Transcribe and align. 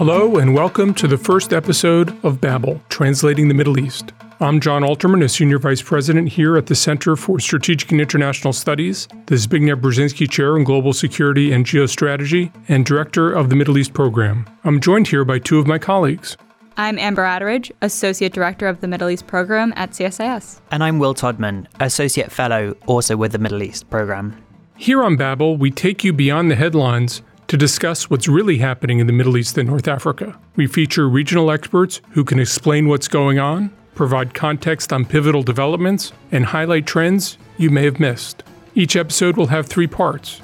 Hello, 0.00 0.38
and 0.38 0.54
welcome 0.54 0.94
to 0.94 1.06
the 1.06 1.18
first 1.18 1.52
episode 1.52 2.18
of 2.24 2.40
Babel, 2.40 2.80
Translating 2.88 3.48
the 3.48 3.54
Middle 3.54 3.78
East. 3.78 4.14
I'm 4.40 4.58
Jon 4.58 4.80
Alterman, 4.80 5.22
a 5.22 5.28
Senior 5.28 5.58
Vice 5.58 5.82
President 5.82 6.26
here 6.30 6.56
at 6.56 6.64
the 6.64 6.74
Center 6.74 7.16
for 7.16 7.38
Strategic 7.38 7.92
and 7.92 8.00
International 8.00 8.54
Studies, 8.54 9.08
the 9.26 9.34
Zbigniew 9.34 9.78
Brzezinski 9.78 10.26
Chair 10.26 10.56
in 10.56 10.64
Global 10.64 10.94
Security 10.94 11.52
and 11.52 11.66
Geostrategy, 11.66 12.50
and 12.66 12.86
Director 12.86 13.30
of 13.30 13.50
the 13.50 13.56
Middle 13.56 13.76
East 13.76 13.92
Program. 13.92 14.46
I'm 14.64 14.80
joined 14.80 15.08
here 15.08 15.26
by 15.26 15.38
two 15.38 15.58
of 15.58 15.66
my 15.66 15.76
colleagues. 15.76 16.38
I'm 16.78 16.98
Amber 16.98 17.24
Atteridge, 17.24 17.70
Associate 17.82 18.32
Director 18.32 18.68
of 18.68 18.80
the 18.80 18.88
Middle 18.88 19.10
East 19.10 19.26
Program 19.26 19.74
at 19.76 19.90
CSIS. 19.90 20.62
And 20.70 20.82
I'm 20.82 20.98
Will 20.98 21.14
Todman, 21.14 21.66
Associate 21.78 22.32
Fellow, 22.32 22.74
also 22.86 23.18
with 23.18 23.32
the 23.32 23.38
Middle 23.38 23.62
East 23.62 23.90
Program. 23.90 24.42
Here 24.78 25.02
on 25.02 25.16
Babel, 25.18 25.58
we 25.58 25.70
take 25.70 26.04
you 26.04 26.14
beyond 26.14 26.50
the 26.50 26.56
headlines 26.56 27.20
to 27.50 27.56
discuss 27.56 28.08
what's 28.08 28.28
really 28.28 28.58
happening 28.58 29.00
in 29.00 29.08
the 29.08 29.12
Middle 29.12 29.36
East 29.36 29.58
and 29.58 29.68
North 29.68 29.88
Africa. 29.88 30.38
We 30.54 30.68
feature 30.68 31.08
regional 31.08 31.50
experts 31.50 32.00
who 32.10 32.22
can 32.22 32.38
explain 32.38 32.86
what's 32.86 33.08
going 33.08 33.40
on, 33.40 33.74
provide 33.96 34.34
context 34.34 34.92
on 34.92 35.04
pivotal 35.04 35.42
developments, 35.42 36.12
and 36.30 36.46
highlight 36.46 36.86
trends 36.86 37.38
you 37.58 37.68
may 37.68 37.86
have 37.86 37.98
missed. 37.98 38.44
Each 38.76 38.94
episode 38.94 39.36
will 39.36 39.48
have 39.48 39.66
three 39.66 39.88
parts. 39.88 40.40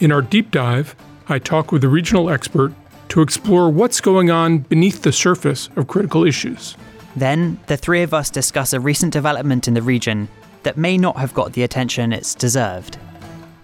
In 0.00 0.12
our 0.12 0.20
deep 0.20 0.50
dive, 0.50 0.94
I 1.30 1.38
talk 1.38 1.72
with 1.72 1.82
a 1.82 1.88
regional 1.88 2.28
expert 2.28 2.74
to 3.08 3.22
explore 3.22 3.70
what's 3.70 4.02
going 4.02 4.30
on 4.30 4.58
beneath 4.58 5.00
the 5.00 5.12
surface 5.12 5.70
of 5.76 5.88
critical 5.88 6.26
issues. 6.26 6.76
Then, 7.16 7.58
the 7.68 7.78
three 7.78 8.02
of 8.02 8.12
us 8.12 8.28
discuss 8.28 8.74
a 8.74 8.80
recent 8.80 9.14
development 9.14 9.66
in 9.66 9.72
the 9.72 9.80
region 9.80 10.28
that 10.64 10.76
may 10.76 10.98
not 10.98 11.16
have 11.16 11.32
got 11.32 11.54
the 11.54 11.62
attention 11.62 12.12
it's 12.12 12.34
deserved. 12.34 12.98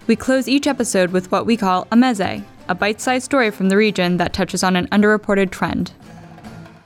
We 0.07 0.15
close 0.15 0.47
each 0.47 0.65
episode 0.65 1.11
with 1.11 1.31
what 1.31 1.45
we 1.45 1.57
call 1.57 1.85
a 1.91 1.95
meze, 1.95 2.43
a 2.69 2.75
bite 2.75 2.99
sized 2.99 3.25
story 3.25 3.51
from 3.51 3.69
the 3.69 3.77
region 3.77 4.17
that 4.17 4.33
touches 4.33 4.63
on 4.63 4.75
an 4.75 4.87
underreported 4.87 5.51
trend. 5.51 5.91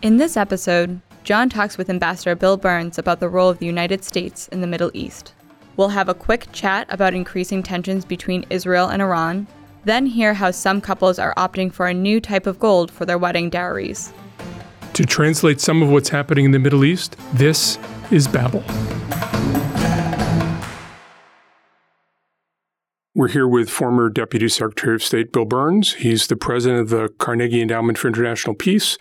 In 0.02 0.18
this 0.18 0.38
episode, 0.38 1.02
Jon 1.24 1.50
talks 1.50 1.78
with 1.78 1.90
Ambassador 1.90 2.36
Bill 2.36 2.58
Burns 2.58 2.98
about 2.98 3.20
the 3.20 3.30
role 3.30 3.50
of 3.50 3.60
the 3.60 3.66
United 3.66 4.04
States 4.04 4.48
in 4.48 4.62
the 4.62 4.68
Middle 4.68 4.92
East. 4.94 5.34
We'll 5.78 5.90
have 5.90 6.10
a 6.10 6.14
quick 6.14 6.48
chat 6.52 6.88
about 6.90 7.14
increasing 7.14 7.64
tensions 7.64 8.06
between 8.06 8.46
Israel 8.50 8.88
and 8.88 9.02
Iran, 9.02 9.48
then 9.86 10.06
hear 10.06 10.34
how 10.34 10.52
some 10.52 10.82
couples 10.82 11.18
are 11.18 11.34
opting 11.36 11.72
for 11.72 11.88
a 11.88 11.94
new 11.94 12.20
type 12.20 12.46
of 12.46 12.60
gold 12.60 12.92
for 12.92 13.06
their 13.06 13.18
wedding 13.18 13.50
dowries. 13.50 14.14
To 14.94 15.06
translate 15.06 15.62
some 15.62 15.82
of 15.82 15.90
what's 15.90 16.10
happening 16.10 16.46
in 16.46 16.52
the 16.52 16.60
Middle 16.60 16.84
East, 16.84 17.16
this 17.34 17.80
is 18.12 18.28
Babel. 18.28 18.64
We're 23.14 23.28
here 23.28 23.48
with 23.48 23.70
former 23.70 24.10
Deputy 24.10 24.48
Secretary 24.48 24.96
of 24.96 25.04
State 25.04 25.34
Bill 25.34 25.44
Burns. 25.44 25.96
He's 25.96 26.28
the 26.28 26.38
president 26.38 26.80
of 26.80 26.90
the 26.90 27.10
Carnegie 27.18 27.62
Endowment 27.62 27.98
for 27.98 28.08
International 28.08 28.56
Peace, 28.56 28.98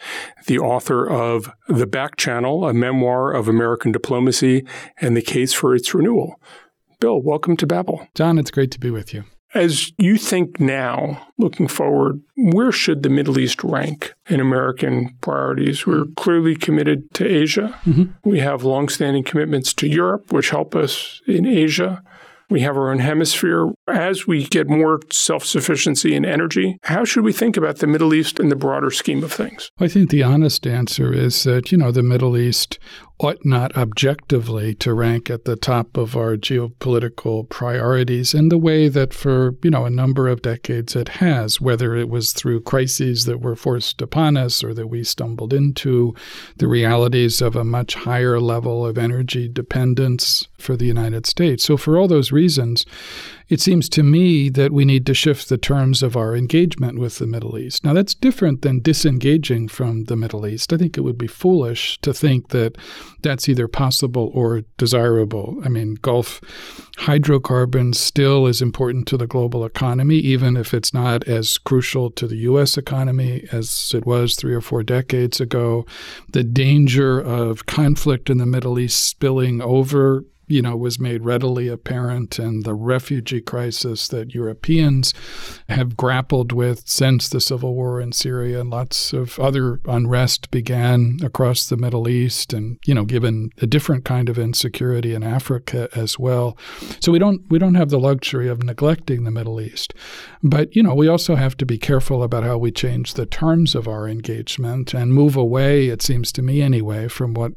the 0.49 0.59
author 0.59 1.09
of 1.09 1.53
The 1.69 1.87
Back 1.87 2.17
Channel, 2.17 2.69
a 2.69 2.75
memoir 2.75 3.31
of 3.31 3.47
American 3.47 3.93
diplomacy 3.93 4.67
and 5.01 5.17
the 5.17 5.23
case 5.23 5.53
for 5.53 5.77
its 5.77 5.95
renewal. 5.95 6.41
Bill, 6.99 7.23
welcome 7.23 7.57
to 7.59 7.69
Babel. 7.69 8.09
Jon, 8.17 8.37
it's 8.37 8.51
great 8.51 8.73
to 8.73 8.81
be 8.81 8.91
with 8.91 9.15
you. 9.15 9.23
As 9.55 9.93
you 9.97 10.17
think 10.17 10.59
now, 10.59 11.29
looking 11.39 11.69
forward, 11.69 12.21
where 12.37 12.73
should 12.73 13.05
the 13.05 13.09
Middle 13.09 13.39
East 13.39 13.63
rank 13.63 14.15
in 14.29 14.41
American 14.41 15.17
priorities? 15.21 15.87
We're 15.87 16.07
clearly 16.17 16.57
committed 16.57 17.15
to 17.15 17.25
Asia. 17.25 17.79
Mm-hmm. 17.85 18.29
We 18.29 18.41
have 18.41 18.65
longstanding 18.65 19.23
commitments 19.23 19.73
to 19.75 19.87
Europe, 19.87 20.33
which 20.33 20.51
help 20.51 20.75
us 20.75 21.21
in 21.29 21.47
Asia. 21.47 22.03
We 22.51 22.61
have 22.63 22.77
our 22.77 22.91
own 22.91 22.99
hemisphere. 22.99 23.71
As 23.89 24.27
we 24.27 24.45
get 24.45 24.69
more 24.69 25.01
self 25.13 25.45
sufficiency 25.45 26.15
in 26.17 26.25
energy, 26.25 26.79
how 26.83 27.05
should 27.05 27.25
we 27.25 27.33
think 27.33 27.57
about 27.57 27.77
the 27.77 27.87
Middle 27.87 28.13
East 28.13 28.41
in 28.41 28.49
the 28.49 28.57
broader 28.57 28.91
scheme 28.91 29.23
of 29.23 29.33
things? 29.33 29.71
I 29.79 29.87
think 29.87 30.11
the 30.11 30.25
honest 30.25 30.67
answer 30.67 31.13
is 31.13 31.45
that, 31.45 31.71
you 31.71 31.79
know, 31.79 31.93
the 31.93 32.03
Middle 32.03 32.37
East 32.37 32.81
ought 33.21 33.45
not 33.45 33.77
objectively 33.77 34.75
to 34.75 34.95
rank 34.95 35.29
at 35.29 35.45
the 35.45 35.57
top 35.57 35.99
of 35.99 36.17
our 36.17 36.37
geopolitical 36.37 37.47
priorities 37.51 38.33
in 38.33 38.49
the 38.49 38.57
way 38.57 38.89
that 38.89 39.13
for, 39.13 39.55
you 39.63 39.71
know, 39.71 39.85
a 39.85 39.91
number 39.91 40.27
of 40.27 40.41
decades 40.41 40.97
it 40.97 41.09
has, 41.09 41.61
whether 41.61 41.95
it 41.95 42.09
was 42.09 42.33
through 42.33 42.63
crises 42.63 43.27
that 43.27 43.41
were 43.41 43.55
forced 43.55 44.01
upon 44.01 44.39
us 44.39 44.65
or 44.65 44.73
that 44.73 44.87
we 44.87 45.05
stumbled 45.05 45.53
into, 45.53 46.15
the 46.57 46.67
realities 46.67 47.43
of 47.43 47.55
a 47.55 47.65
much 47.65 47.95
higher 47.95 48.41
level 48.41 48.87
of 48.87 48.97
energy 48.97 49.49
dependence 49.49 50.49
for 50.57 50.75
the 50.75 50.87
United 50.87 51.27
States. 51.27 51.63
So 51.63 51.77
for 51.77 51.99
all 51.99 52.09
those 52.09 52.33
reasons, 52.33 52.87
it 53.51 53.61
seems 53.61 53.89
to 53.91 54.05
me 54.05 54.49
that 54.49 54.73
we 54.73 54.85
need 54.85 55.05
to 55.07 55.13
shift 55.13 55.49
the 55.49 55.59
terms 55.59 56.05
of 56.05 56.17
our 56.17 56.37
engagement 56.37 57.01
with 57.01 57.19
the 57.19 57.27
Middle 57.27 57.59
East. 57.59 57.85
Now, 57.85 57.93
that's 57.93 58.15
different 58.15 58.63
than 58.63 58.79
disengaging 58.79 59.67
from 59.67 60.05
the 60.05 60.15
Middle 60.15 60.47
East. 60.47 60.73
I 60.73 60.77
think 60.77 60.97
it 60.97 61.01
would 61.01 61.19
be 61.19 61.27
foolish 61.27 61.99
to 62.03 62.15
think 62.15 62.51
that 62.51 62.79
that's 63.23 63.49
either 63.49 63.67
possible 63.67 64.31
or 64.33 64.63
desirable. 64.79 65.61
I 65.65 65.69
mean, 65.69 65.97
Gulf 66.01 66.41
hydrocarbons 66.99 67.99
still 67.99 68.47
is 68.47 68.63
important 68.63 69.09
to 69.09 69.17
the 69.17 69.27
global 69.27 69.65
economy, 69.65 70.17
even 70.17 70.57
if 70.57 70.73
it's 70.73 70.95
not 70.95 71.27
as 71.27 71.59
crucial 71.59 72.11
to 72.13 72.29
the 72.29 72.37
U.S. 72.37 72.79
economy 72.79 73.49
as 73.51 73.91
it 73.95 74.07
was 74.07 74.37
three 74.37 74.55
or 74.55 74.61
four 74.61 74.85
decades 74.85 75.41
ago. 75.41 75.85
The 76.29 76.45
danger 76.45 77.21
of 77.21 77.67
conflict 77.67 78.31
in 78.31 78.39
the 78.39 78.47
Middle 78.47 78.79
East 78.79 79.05
spilling 79.09 79.61
over 79.61 80.25
you 80.51 80.61
know, 80.61 80.77
was 80.77 80.99
made 80.99 81.25
readily 81.25 81.69
apparent, 81.69 82.39
and 82.39 82.65
the 82.65 82.75
refugee 82.75 83.41
crisis 83.41 84.09
that 84.09 84.35
Europeans 84.35 85.15
have 85.69 85.97
grappled 85.97 86.53
with 86.53 86.89
since 86.89 87.29
the 87.29 87.41
civil 87.41 87.75
war 87.75 88.01
in 88.01 88.13
Syria, 88.13 88.61
and 88.61 88.71
lots 88.71 89.13
of 89.13 89.39
other 89.39 89.81
unrest 89.87 90.51
began 90.51 91.19
across 91.23 91.69
the 91.69 91.77
Middle 91.77 92.09
East, 92.09 92.53
and 92.53 92.79
you 92.85 92.95
know, 92.95 93.05
given 93.05 93.51
a 93.63 93.67
different 93.67 94.05
kind 94.05 94.29
of 94.29 94.39
insecurity 94.39 95.15
in 95.15 95.23
Africa 95.23 95.89
as 95.95 96.19
well. 96.19 96.59
So 97.01 97.13
we 97.13 97.21
don't 97.21 97.43
we 97.49 97.59
don't 97.59 97.77
have 97.77 97.91
the 97.91 98.01
luxury 98.01 98.49
of 98.49 98.63
neglecting 98.63 99.25
the 99.25 99.31
Middle 99.31 99.61
East, 99.61 99.95
but 100.43 100.75
you 100.75 100.83
know, 100.83 100.95
we 100.95 101.09
also 101.09 101.37
have 101.37 101.57
to 101.59 101.67
be 101.67 101.79
careful 101.79 102.23
about 102.23 102.43
how 102.43 102.59
we 102.59 102.73
change 102.73 103.15
the 103.15 103.27
terms 103.27 103.75
of 103.75 103.87
our 103.87 104.09
engagement 104.09 104.93
and 104.95 105.15
move 105.15 105.37
away. 105.37 105.89
It 105.89 106.03
seems 106.03 106.33
to 106.33 106.43
me 106.43 106.61
anyway 106.61 107.07
from 107.07 107.35
what 107.35 107.53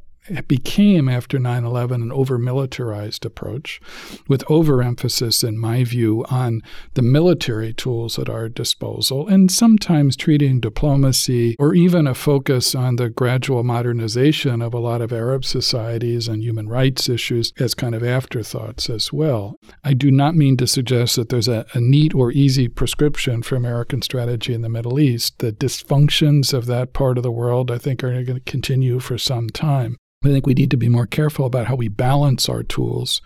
became 0.47 1.09
after 1.09 1.39
9 1.39 1.63
11 1.63 2.01
an 2.01 2.11
over 2.11 2.37
militarized 2.37 3.25
approach 3.25 3.81
with 4.27 4.43
overemphasis, 4.49 5.43
in 5.43 5.57
my 5.57 5.83
view, 5.83 6.25
on 6.29 6.61
the 6.93 7.01
military 7.01 7.73
tools 7.73 8.17
at 8.17 8.29
our 8.29 8.49
disposal 8.49 9.27
and 9.27 9.51
sometimes 9.51 10.15
treating 10.15 10.59
diplomacy 10.59 11.55
or 11.59 11.73
even 11.73 12.07
a 12.07 12.13
focus 12.13 12.75
on 12.75 12.95
the 12.95 13.09
gradual 13.09 13.63
modernization 13.63 14.61
of 14.61 14.73
a 14.73 14.79
lot 14.79 15.01
of 15.01 15.11
Arab 15.11 15.43
societies 15.43 16.27
and 16.27 16.43
human 16.43 16.67
rights 16.67 17.09
issues 17.09 17.51
as 17.59 17.73
kind 17.73 17.95
of 17.95 18.03
afterthoughts 18.03 18.89
as 18.89 19.11
well. 19.11 19.55
I 19.83 19.93
do 19.93 20.11
not 20.11 20.35
mean 20.35 20.57
to 20.57 20.67
suggest 20.67 21.15
that 21.15 21.29
there's 21.29 21.47
a, 21.47 21.65
a 21.73 21.79
neat 21.79 22.13
or 22.13 22.31
easy 22.31 22.67
prescription 22.67 23.41
for 23.41 23.55
American 23.55 24.01
strategy 24.01 24.53
in 24.53 24.61
the 24.61 24.69
Middle 24.69 24.99
East. 24.99 25.39
The 25.39 25.51
dysfunctions 25.51 26.53
of 26.53 26.65
that 26.67 26.93
part 26.93 27.17
of 27.17 27.23
the 27.23 27.31
world, 27.31 27.71
I 27.71 27.77
think, 27.77 28.03
are 28.03 28.11
going 28.11 28.25
to 28.25 28.39
continue 28.39 28.99
for 28.99 29.17
some 29.17 29.49
time. 29.49 29.97
I 30.23 30.29
think 30.29 30.47
we 30.47 30.53
need 30.53 30.71
to 30.71 30.77
be 30.77 30.89
more 30.89 31.05
careful 31.05 31.45
about 31.45 31.67
how 31.67 31.75
we 31.75 31.89
balance 31.89 32.47
our 32.47 32.63
tools, 32.63 33.21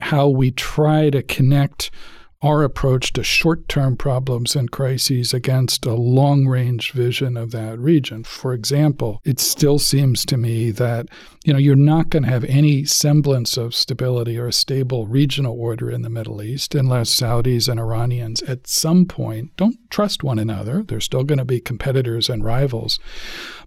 how 0.00 0.28
we 0.28 0.50
try 0.50 1.10
to 1.10 1.22
connect 1.22 1.90
our 2.42 2.62
approach 2.62 3.12
to 3.12 3.22
short 3.22 3.68
term 3.68 3.96
problems 3.96 4.56
and 4.56 4.70
crises 4.70 5.34
against 5.34 5.84
a 5.84 5.94
long 5.94 6.46
range 6.46 6.92
vision 6.92 7.36
of 7.36 7.50
that 7.50 7.78
region. 7.78 8.24
For 8.24 8.54
example, 8.54 9.20
it 9.24 9.38
still 9.38 9.78
seems 9.78 10.24
to 10.26 10.36
me 10.36 10.70
that 10.70 11.08
you 11.44 11.52
know 11.52 11.58
you're 11.58 11.76
not 11.76 12.08
going 12.08 12.22
to 12.22 12.30
have 12.30 12.44
any 12.44 12.84
semblance 12.84 13.56
of 13.56 13.74
stability 13.74 14.38
or 14.38 14.46
a 14.46 14.52
stable 14.52 15.06
regional 15.06 15.58
order 15.58 15.90
in 15.90 16.02
the 16.02 16.10
Middle 16.10 16.42
East 16.42 16.74
unless 16.74 17.10
Saudis 17.10 17.68
and 17.68 17.78
Iranians 17.78 18.42
at 18.42 18.66
some 18.66 19.04
point 19.04 19.54
don't 19.56 19.78
trust 19.90 20.24
one 20.24 20.38
another. 20.38 20.82
They're 20.82 21.00
still 21.00 21.24
going 21.24 21.38
to 21.38 21.44
be 21.44 21.60
competitors 21.60 22.30
and 22.30 22.42
rivals, 22.42 22.98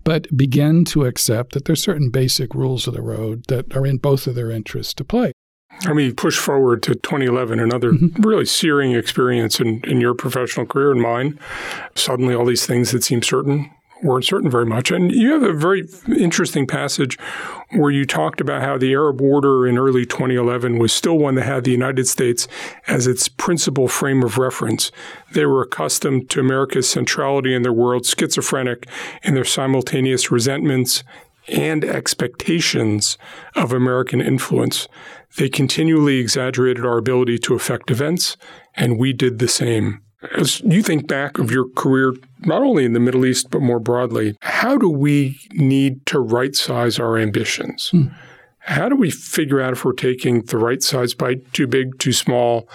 but 0.04 0.36
begin 0.36 0.84
to 0.86 1.06
accept 1.06 1.54
that 1.54 1.66
there's 1.66 1.84
certain 1.84 2.10
basic 2.10 2.56
rules 2.56 2.88
of 2.88 2.94
the 2.94 3.02
road 3.02 3.46
that 3.50 3.76
are 3.76 3.86
in 3.86 3.98
both 3.98 4.26
of 4.26 4.36
their 4.36 4.50
interests 4.50 4.94
to 4.96 5.04
play. 5.04 5.33
Let 5.86 5.96
me 5.96 6.14
push 6.14 6.38
forward 6.38 6.82
to 6.84 6.96
2011, 6.96 7.60
another 7.60 7.92
mm-hmm. 7.92 8.22
really 8.22 8.46
searing 8.46 8.94
experience 8.94 9.60
in, 9.60 9.82
in 9.84 10.00
your 10.00 10.14
professional 10.14 10.66
career 10.66 10.92
and 10.92 11.02
mine. 11.02 11.38
Suddenly, 11.96 12.34
all 12.34 12.46
these 12.46 12.66
things 12.66 12.92
that 12.92 13.04
seem 13.04 13.22
certain 13.22 13.70
weren't 14.04 14.26
certain 14.26 14.50
very 14.50 14.66
much. 14.66 14.92
And 14.92 15.12
you 15.12 15.32
have 15.34 15.44
a 15.44 15.54
very 15.54 15.88
interesting 16.08 16.68
passage 16.68 17.18
where 17.72 17.92
you 17.92 18.06
talked 18.06 18.42
about 18.42 18.62
how 18.62 18.78
the 18.78 18.94
Arab 18.94 19.22
order 19.22 19.66
in 19.66 19.78
early 19.78 20.06
2011 20.06 20.78
was 20.78 20.94
still 20.94 21.18
one 21.18 21.36
that 21.36 21.46
had 21.46 21.64
the 21.64 21.72
United 21.72 22.08
States 22.08 22.48
as 22.88 23.08
its 23.08 23.28
principal 23.28 23.88
frame 23.88 24.24
of 24.24 24.38
reference. 24.38 24.92
They 25.34 25.46
were 25.46 25.64
accustomed 25.64 26.30
to 26.32 26.40
America's 26.40 26.90
centrality 26.90 27.56
in 27.56 27.64
their 27.64 27.74
world, 27.74 28.06
schizophrenic 28.06 28.88
in 29.24 29.34
their 29.34 29.46
simultaneous 29.46 30.30
resentments 30.30 31.04
and 31.48 31.84
expectations 31.84 33.18
of 33.56 33.74
American 33.74 34.22
influence. 34.22 34.88
They 35.38 35.50
continually 35.50 36.18
exaggerated 36.20 36.86
our 36.86 36.98
ability 36.98 37.40
to 37.40 37.56
affect 37.56 37.90
events, 37.90 38.38
and 38.76 39.00
we 39.00 39.14
did 39.14 39.40
the 39.40 39.48
same. 39.48 40.02
As 40.38 40.62
you 40.62 40.82
think 40.82 41.08
back 41.08 41.38
of 41.38 41.52
your 41.52 41.68
career, 41.70 42.14
not 42.40 42.62
only 42.62 42.86
in 42.86 42.94
the 42.94 43.00
Middle 43.00 43.26
East, 43.26 43.50
but 43.50 43.62
more 43.62 43.80
broadly, 43.80 44.38
how 44.42 44.78
do 44.78 44.90
we 44.90 45.40
need 45.52 46.06
to 46.08 46.20
right 46.20 46.56
size 46.56 47.00
our 47.00 47.18
ambitions? 47.18 47.90
Hmm. 47.90 48.08
How 48.60 48.88
do 48.88 48.96
we 48.96 49.12
figure 49.12 49.60
out 49.60 49.74
if 49.74 49.84
we're 49.84 49.92
taking 49.92 50.44
the 50.44 50.58
right 50.58 50.82
size 50.82 51.14
bite, 51.14 51.52
too 51.52 51.68
big, 51.68 52.00
too 52.00 52.14
small? 52.14 52.70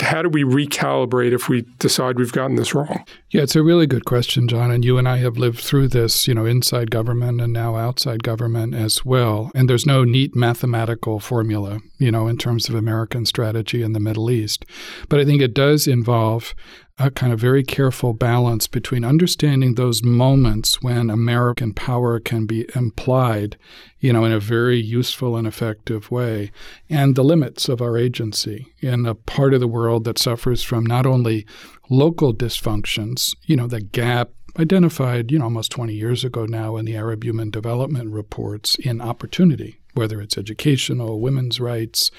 How 0.00 0.22
do 0.22 0.28
we 0.28 0.44
recalibrate 0.44 1.32
if 1.32 1.48
we 1.48 1.62
decide 1.78 2.18
we've 2.18 2.32
gotten 2.32 2.56
this 2.56 2.74
wrong? 2.74 3.04
Yeah, 3.30 3.42
it's 3.42 3.56
a 3.56 3.62
really 3.62 3.86
good 3.86 4.04
question, 4.04 4.46
Jon. 4.46 4.70
And 4.70 4.84
you 4.84 4.98
and 4.98 5.08
I 5.08 5.18
have 5.18 5.38
lived 5.38 5.60
through 5.60 5.88
this, 5.88 6.28
you 6.28 6.34
know, 6.34 6.44
inside 6.44 6.90
government 6.90 7.40
and 7.40 7.52
now 7.52 7.76
outside 7.76 8.22
government 8.22 8.74
as 8.74 9.04
well. 9.04 9.50
And 9.54 9.70
there's 9.70 9.86
no 9.86 10.04
neat 10.04 10.36
mathematical 10.36 11.18
formula, 11.18 11.80
you 11.98 12.10
know, 12.10 12.28
in 12.28 12.36
terms 12.36 12.68
of 12.68 12.74
American 12.74 13.24
strategy 13.24 13.82
in 13.82 13.92
the 13.92 14.00
Middle 14.00 14.30
East. 14.30 14.66
But 15.08 15.20
I 15.20 15.24
think 15.24 15.40
it 15.40 15.54
does 15.54 15.86
involve 15.86 16.54
a 16.98 17.10
kind 17.10 17.30
of 17.32 17.38
very 17.38 17.62
careful 17.62 18.14
balance 18.14 18.66
between 18.66 19.04
understanding 19.04 19.74
those 19.74 20.02
moments 20.02 20.80
when 20.80 21.10
American 21.10 21.74
power 21.74 22.18
can 22.18 22.46
be 22.46 22.66
implied, 22.74 23.58
you 24.00 24.12
know, 24.12 24.24
in 24.24 24.32
a 24.32 24.40
very 24.40 24.78
useful 24.78 25.36
and 25.36 25.46
effective 25.46 26.10
way, 26.10 26.50
and 26.88 27.14
the 27.14 27.24
limits 27.24 27.68
of 27.68 27.82
our 27.82 27.98
agency 27.98 28.72
in 28.80 29.04
a 29.04 29.14
part 29.14 29.52
of 29.52 29.60
the 29.60 29.68
world 29.68 30.04
that 30.04 30.18
suffers 30.18 30.62
from 30.62 30.86
not 30.86 31.04
only 31.04 31.46
local 31.90 32.32
dysfunctions, 32.32 33.36
you 33.44 33.56
know, 33.56 33.66
the 33.66 33.82
gap 33.82 34.30
identified, 34.58 35.30
you 35.30 35.38
know, 35.38 35.44
almost 35.44 35.72
20 35.72 35.92
years 35.92 36.24
ago 36.24 36.46
now 36.46 36.76
in 36.76 36.86
the 36.86 36.96
Arab 36.96 37.24
Human 37.24 37.50
Development 37.50 38.10
Reports 38.10 38.74
in 38.76 39.02
opportunity, 39.02 39.80
whether 39.92 40.18
it's 40.22 40.38
educational, 40.38 41.20
women's 41.20 41.60
rights, 41.60 42.10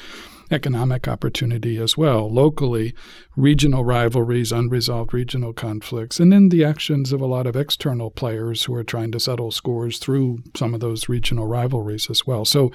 economic 0.51 1.07
opportunity 1.07 1.77
as 1.77 1.97
well, 1.97 2.31
locally, 2.31 2.93
regional 3.35 3.83
rivalries, 3.83 4.51
unresolved 4.51 5.13
regional 5.13 5.53
conflicts, 5.53 6.19
and 6.19 6.31
then 6.31 6.49
the 6.49 6.63
actions 6.63 7.11
of 7.11 7.21
a 7.21 7.25
lot 7.25 7.47
of 7.47 7.55
external 7.55 8.11
players 8.11 8.63
who 8.63 8.73
are 8.73 8.83
trying 8.83 9.11
to 9.11 9.19
settle 9.19 9.51
scores 9.51 9.99
through 9.99 10.39
some 10.55 10.73
of 10.73 10.79
those 10.79 11.09
regional 11.09 11.47
rivalries 11.47 12.09
as 12.09 12.25
well. 12.25 12.45
So, 12.45 12.71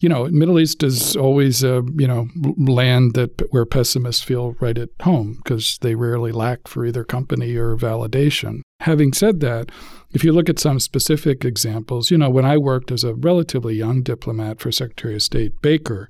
you 0.00 0.08
know, 0.08 0.26
Middle 0.26 0.60
East 0.60 0.82
is 0.82 1.16
always 1.16 1.62
a 1.62 1.82
you 1.96 2.06
know 2.06 2.28
land 2.56 3.14
that 3.14 3.42
where 3.52 3.66
pessimists 3.66 4.22
feel 4.22 4.52
right 4.60 4.78
at 4.78 4.90
home 5.02 5.40
because 5.42 5.78
they 5.80 5.94
rarely 5.94 6.32
lack 6.32 6.68
for 6.68 6.86
either 6.86 7.04
company 7.04 7.54
or 7.56 7.76
validation. 7.76 8.60
Having 8.80 9.12
said 9.12 9.40
that, 9.40 9.70
if 10.12 10.24
you 10.24 10.32
look 10.32 10.48
at 10.48 10.58
some 10.58 10.78
specific 10.78 11.44
examples, 11.44 12.10
you 12.10 12.18
know, 12.18 12.30
when 12.30 12.44
I 12.44 12.58
worked 12.58 12.90
as 12.90 13.04
a 13.04 13.14
relatively 13.14 13.74
young 13.74 14.02
diplomat 14.02 14.60
for 14.60 14.70
Secretary 14.70 15.14
of 15.14 15.22
State 15.22 15.60
Baker 15.62 16.08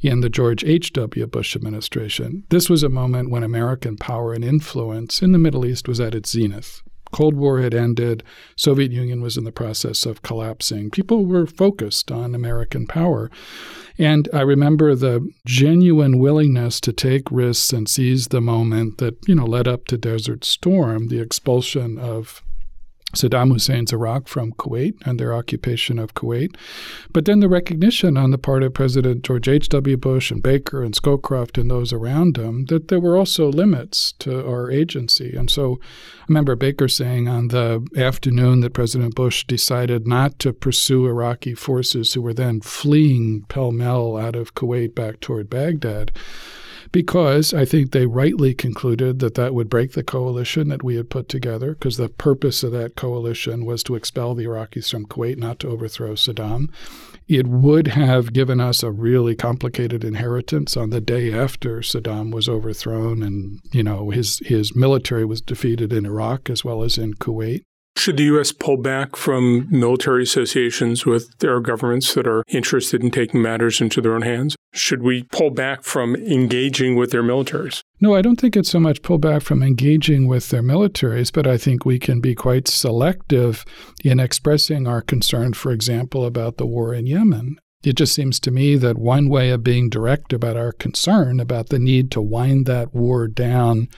in 0.00 0.20
the 0.20 0.28
George 0.28 0.64
H.W. 0.64 1.26
Bush 1.28 1.54
administration, 1.54 2.44
this 2.50 2.68
was 2.68 2.82
a 2.82 2.88
moment 2.88 3.30
when 3.30 3.42
American 3.42 3.96
power 3.96 4.32
and 4.32 4.44
influence 4.44 5.22
in 5.22 5.32
the 5.32 5.38
Middle 5.38 5.64
East 5.64 5.86
was 5.86 6.00
at 6.00 6.14
its 6.14 6.30
zenith. 6.30 6.82
Cold 7.12 7.36
War 7.36 7.60
had 7.60 7.74
ended, 7.74 8.24
Soviet 8.56 8.90
Union 8.90 9.22
was 9.22 9.36
in 9.36 9.44
the 9.44 9.52
process 9.52 10.04
of 10.04 10.22
collapsing. 10.22 10.90
People 10.90 11.26
were 11.26 11.46
focused 11.46 12.10
on 12.10 12.34
American 12.34 12.88
power. 12.88 13.30
And 13.98 14.28
I 14.32 14.40
remember 14.40 14.96
the 14.96 15.24
genuine 15.46 16.18
willingness 16.18 16.80
to 16.80 16.92
take 16.92 17.30
risks 17.30 17.72
and 17.72 17.88
seize 17.88 18.28
the 18.28 18.40
moment 18.40 18.98
that, 18.98 19.16
you 19.28 19.36
know, 19.36 19.44
led 19.46 19.68
up 19.68 19.84
to 19.86 19.96
Desert 19.96 20.44
Storm, 20.44 21.06
the 21.06 21.20
expulsion 21.20 21.98
of 21.98 22.42
Saddam 23.14 23.52
Hussein's 23.52 23.92
Iraq 23.92 24.28
from 24.28 24.52
Kuwait 24.52 24.94
and 25.06 25.18
their 25.18 25.34
occupation 25.34 25.98
of 25.98 26.14
Kuwait. 26.14 26.54
But 27.12 27.24
then 27.24 27.40
the 27.40 27.48
recognition 27.48 28.16
on 28.16 28.30
the 28.30 28.38
part 28.38 28.62
of 28.62 28.74
President 28.74 29.22
George 29.22 29.48
H.W. 29.48 29.96
Bush 29.96 30.30
and 30.30 30.42
Baker 30.42 30.82
and 30.82 30.94
Scowcroft 30.94 31.58
and 31.58 31.70
those 31.70 31.92
around 31.92 32.36
him 32.36 32.66
that 32.66 32.88
there 32.88 33.00
were 33.00 33.16
also 33.16 33.48
limits 33.48 34.12
to 34.20 34.46
our 34.46 34.70
agency. 34.70 35.34
And 35.34 35.50
so 35.50 35.78
I 36.20 36.24
remember 36.28 36.56
Baker 36.56 36.88
saying 36.88 37.28
on 37.28 37.48
the 37.48 37.86
afternoon 37.96 38.60
that 38.60 38.74
President 38.74 39.14
Bush 39.14 39.44
decided 39.44 40.06
not 40.06 40.38
to 40.40 40.52
pursue 40.52 41.06
Iraqi 41.06 41.54
forces 41.54 42.14
who 42.14 42.22
were 42.22 42.34
then 42.34 42.60
fleeing 42.60 43.44
pell 43.48 43.72
mell 43.72 44.16
out 44.16 44.36
of 44.36 44.54
Kuwait 44.54 44.94
back 44.94 45.20
toward 45.20 45.50
Baghdad 45.50 46.12
because 46.94 47.52
I 47.52 47.64
think 47.64 47.90
they 47.90 48.06
rightly 48.06 48.54
concluded 48.54 49.18
that 49.18 49.34
that 49.34 49.52
would 49.52 49.68
break 49.68 49.94
the 49.94 50.04
coalition 50.04 50.68
that 50.68 50.84
we 50.84 50.94
had 50.94 51.10
put 51.10 51.28
together, 51.28 51.74
because 51.74 51.96
the 51.96 52.08
purpose 52.08 52.62
of 52.62 52.70
that 52.70 52.94
coalition 52.94 53.64
was 53.64 53.82
to 53.82 53.96
expel 53.96 54.36
the 54.36 54.44
Iraqis 54.44 54.92
from 54.92 55.06
Kuwait, 55.06 55.36
not 55.36 55.58
to 55.58 55.68
overthrow 55.68 56.12
Saddam. 56.12 56.68
It 57.26 57.48
would 57.48 57.88
have 57.88 58.32
given 58.32 58.60
us 58.60 58.84
a 58.84 58.92
really 58.92 59.34
complicated 59.34 60.04
inheritance 60.04 60.76
on 60.76 60.90
the 60.90 61.00
day 61.00 61.34
after 61.34 61.80
Saddam 61.80 62.32
was 62.32 62.48
overthrown 62.48 63.24
and, 63.24 63.58
you 63.72 63.82
know, 63.82 64.10
his, 64.10 64.38
his 64.44 64.76
military 64.76 65.24
was 65.24 65.40
defeated 65.40 65.92
in 65.92 66.06
Iraq 66.06 66.48
as 66.48 66.64
well 66.64 66.84
as 66.84 66.96
in 66.96 67.14
Kuwait. 67.14 67.64
Should 67.96 68.16
the 68.16 68.24
U.S. 68.24 68.50
pull 68.52 68.76
back 68.76 69.14
from 69.14 69.68
military 69.70 70.24
associations 70.24 71.06
with 71.06 71.38
their 71.38 71.60
governments 71.60 72.12
that 72.14 72.26
are 72.26 72.42
interested 72.48 73.02
in 73.02 73.10
taking 73.10 73.40
matters 73.40 73.80
into 73.80 74.00
their 74.00 74.14
own 74.14 74.22
hands? 74.22 74.56
Should 74.72 75.02
we 75.02 75.22
pull 75.24 75.50
back 75.50 75.84
from 75.84 76.16
engaging 76.16 76.96
with 76.96 77.12
their 77.12 77.22
militaries? 77.22 77.82
No, 78.00 78.14
I 78.14 78.20
don't 78.20 78.40
think 78.40 78.56
it's 78.56 78.68
so 78.68 78.80
much 78.80 79.02
pull 79.02 79.18
back 79.18 79.42
from 79.42 79.62
engaging 79.62 80.26
with 80.26 80.48
their 80.48 80.62
militaries, 80.62 81.32
but 81.32 81.46
I 81.46 81.56
think 81.56 81.84
we 81.84 82.00
can 82.00 82.20
be 82.20 82.34
quite 82.34 82.66
selective 82.66 83.64
in 84.04 84.18
expressing 84.18 84.88
our 84.88 85.00
concern, 85.00 85.54
for 85.54 85.70
example, 85.70 86.26
about 86.26 86.56
the 86.56 86.66
war 86.66 86.92
in 86.92 87.06
Yemen. 87.06 87.58
It 87.84 87.96
just 87.96 88.14
seems 88.14 88.40
to 88.40 88.50
me 88.50 88.76
that 88.76 88.98
one 88.98 89.28
way 89.28 89.50
of 89.50 89.62
being 89.62 89.88
direct 89.88 90.32
about 90.32 90.56
our 90.56 90.72
concern 90.72 91.38
about 91.38 91.68
the 91.68 91.78
need 91.78 92.10
to 92.12 92.22
wind 92.22 92.66
that 92.66 92.94
war 92.94 93.28
down 93.28 93.88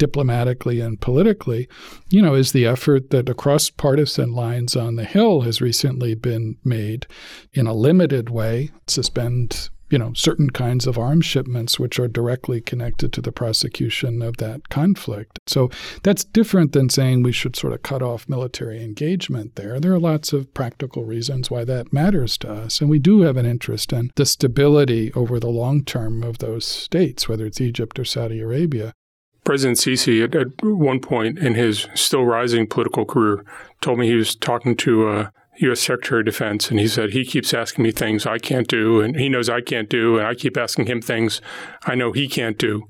diplomatically 0.00 0.80
and 0.80 1.00
politically, 1.00 1.68
you 2.08 2.22
know, 2.22 2.34
is 2.34 2.50
the 2.50 2.66
effort 2.66 3.10
that 3.10 3.28
across 3.28 3.68
partisan 3.68 4.32
lines 4.32 4.74
on 4.74 4.96
the 4.96 5.04
Hill 5.04 5.42
has 5.42 5.60
recently 5.60 6.14
been 6.14 6.56
made 6.64 7.06
in 7.52 7.66
a 7.66 7.74
limited 7.74 8.30
way, 8.30 8.70
suspend 8.88 9.68
you 9.90 9.98
know, 9.98 10.12
certain 10.14 10.50
kinds 10.50 10.86
of 10.86 10.96
arms 10.96 11.26
shipments 11.26 11.78
which 11.78 11.98
are 11.98 12.06
directly 12.06 12.60
connected 12.60 13.12
to 13.12 13.20
the 13.20 13.32
prosecution 13.32 14.22
of 14.22 14.36
that 14.36 14.68
conflict. 14.68 15.40
So 15.48 15.68
that's 16.04 16.22
different 16.22 16.72
than 16.72 16.88
saying 16.88 17.22
we 17.22 17.32
should 17.32 17.56
sort 17.56 17.72
of 17.72 17.82
cut 17.82 18.00
off 18.00 18.28
military 18.28 18.82
engagement 18.82 19.56
there. 19.56 19.80
There 19.80 19.92
are 19.92 19.98
lots 19.98 20.32
of 20.32 20.54
practical 20.54 21.04
reasons 21.04 21.50
why 21.50 21.64
that 21.64 21.92
matters 21.92 22.38
to 22.38 22.52
us. 22.52 22.80
And 22.80 22.88
we 22.88 23.00
do 23.00 23.22
have 23.22 23.36
an 23.36 23.46
interest 23.46 23.92
in 23.92 24.12
the 24.14 24.24
stability 24.24 25.12
over 25.14 25.40
the 25.40 25.48
long 25.48 25.84
term 25.84 26.22
of 26.22 26.38
those 26.38 26.64
states, 26.64 27.28
whether 27.28 27.44
it's 27.44 27.60
Egypt 27.60 27.98
or 27.98 28.04
Saudi 28.04 28.38
Arabia. 28.38 28.94
President 29.50 29.78
Sisi, 29.78 30.22
at, 30.22 30.36
at, 30.36 30.62
one 30.62 31.00
point 31.00 31.36
in 31.36 31.56
his 31.56 31.88
still 31.92 32.24
rising 32.24 32.68
political 32.68 33.04
career, 33.04 33.44
told 33.80 33.98
me 33.98 34.06
he 34.06 34.14
was 34.14 34.36
talking 34.36 34.76
to 34.76 35.08
uh, 35.08 35.12
a 35.22 35.32
U.S. 35.64 35.80
Secretary 35.80 36.20
of 36.20 36.26
Defense, 36.26 36.70
and 36.70 36.78
he 36.78 36.86
said 36.86 37.10
he 37.10 37.24
keeps 37.24 37.52
asking 37.52 37.82
me 37.82 37.90
things 37.90 38.26
I 38.26 38.38
can't 38.38 38.68
do, 38.68 39.00
and 39.00 39.16
he 39.16 39.28
knows 39.28 39.48
I 39.48 39.60
can't 39.60 39.88
do, 39.88 40.18
and 40.18 40.26
I 40.28 40.36
keep 40.36 40.56
asking 40.56 40.86
him 40.86 41.02
things 41.02 41.40
I 41.82 41.96
know 41.96 42.12
he 42.12 42.28
can't 42.28 42.58
do. 42.58 42.86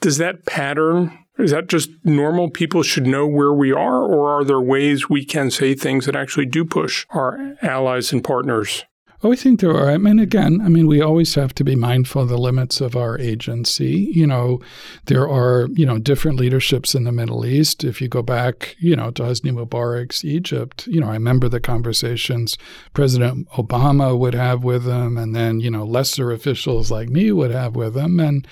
Does 0.00 0.16
that 0.16 0.46
pattern, 0.46 1.26
is 1.36 1.50
that 1.50 1.66
just 1.66 1.90
normal? 2.04 2.48
People 2.48 2.82
should 2.82 3.06
know 3.06 3.26
where 3.26 3.52
we 3.52 3.70
are, 3.70 4.02
or 4.02 4.30
are 4.30 4.44
there 4.44 4.62
ways 4.62 5.10
we 5.10 5.26
can 5.26 5.50
say 5.50 5.74
things 5.74 6.06
that 6.06 6.16
actually 6.16 6.46
do 6.46 6.64
push 6.64 7.04
our 7.10 7.54
allies 7.60 8.14
and 8.14 8.24
partners 8.24 8.86
Oh, 9.20 9.32
I 9.32 9.34
think 9.36 9.58
there 9.58 9.74
are. 9.74 9.90
I 9.90 9.98
mean, 9.98 10.20
again, 10.20 10.60
I 10.62 10.68
mean, 10.68 10.86
we 10.86 11.02
always 11.02 11.34
have 11.34 11.52
to 11.54 11.64
be 11.64 11.74
mindful 11.74 12.22
of 12.22 12.28
the 12.28 12.38
limits 12.38 12.80
of 12.80 12.94
our 12.94 13.18
agency. 13.18 14.12
You 14.12 14.28
know, 14.28 14.60
there 15.06 15.28
are, 15.28 15.66
you 15.72 15.84
know, 15.84 15.98
different 15.98 16.38
leaderships 16.38 16.94
in 16.94 17.02
the 17.02 17.10
Middle 17.10 17.44
East. 17.44 17.82
If 17.82 18.00
you 18.00 18.06
go 18.06 18.22
back, 18.22 18.76
you 18.78 18.94
know, 18.94 19.10
to 19.10 19.24
Hosni 19.24 19.50
Mubarak's 19.50 20.24
Egypt, 20.24 20.86
you 20.86 21.00
know, 21.00 21.08
I 21.08 21.14
remember 21.14 21.48
the 21.48 21.58
conversations 21.58 22.56
President 22.94 23.48
Obama 23.50 24.16
would 24.16 24.34
have 24.34 24.62
with 24.62 24.86
him, 24.86 25.18
and 25.18 25.34
then, 25.34 25.58
you 25.58 25.70
know, 25.70 25.84
lesser 25.84 26.30
officials 26.30 26.92
like 26.92 27.08
me 27.08 27.32
would 27.32 27.50
have 27.50 27.74
with 27.74 27.96
him. 27.96 28.20
And, 28.20 28.46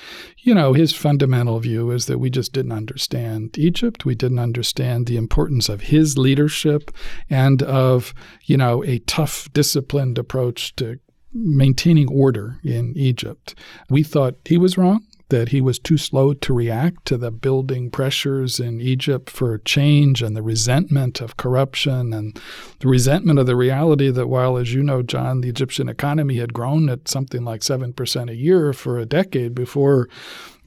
you 0.47 0.55
know, 0.55 0.75
his 0.75 0.93
fundamental 0.93 1.59
view 1.59 1.91
is 1.91 2.07
that 2.07 2.21
we 2.21 2.31
just 2.31 2.53
didn't 2.53 2.71
understand 2.71 3.59
Egypt. 3.59 4.05
We 4.05 4.15
didn't 4.15 4.38
understand 4.38 5.07
the 5.07 5.17
importance 5.17 5.69
of 5.69 5.81
his 5.81 6.17
leadership 6.17 6.93
and 7.29 7.65
of, 7.65 8.15
you 8.45 8.57
know, 8.57 8.85
a 8.85 9.00
tough, 9.00 9.53
disciplined 9.53 10.19
approach 10.19 10.76
to 10.76 11.00
maintaining 11.33 12.09
order 12.09 12.61
in 12.62 12.93
Egypt. 12.97 13.57
We 13.91 14.05
thought 14.05 14.37
he 14.45 14.57
was 14.57 14.79
wrong 14.79 15.05
that 15.28 15.49
he 15.49 15.61
was 15.61 15.78
too 15.78 15.99
slow 15.99 16.33
to 16.33 16.52
react 16.52 17.04
to 17.06 17.16
the 17.16 17.30
building 17.30 17.90
pressures 17.90 18.61
in 18.61 18.80
Egypt 18.80 19.28
for 19.28 19.59
change 19.59 20.23
and 20.23 20.37
the 20.37 20.42
resentment 20.42 21.21
of 21.21 21.37
corruption 21.37 22.12
and 22.12 22.40
the 22.78 22.88
resentment 22.88 23.38
of 23.38 23.47
the 23.47 23.56
reality 23.56 24.11
that 24.11 24.28
while, 24.28 24.56
as 24.56 24.73
you 24.73 24.83
know, 24.83 25.02
Jon, 25.02 25.40
the 25.40 25.49
Egyptian 25.49 25.88
economy 25.88 26.37
had 26.37 26.54
grown 26.54 26.88
at 26.88 27.09
something 27.09 27.45
like 27.45 27.62
7% 27.62 28.30
a 28.30 28.37
year 28.37 28.73
for 28.73 28.99
a 28.99 29.06
decade 29.06 29.54
before 29.54 30.09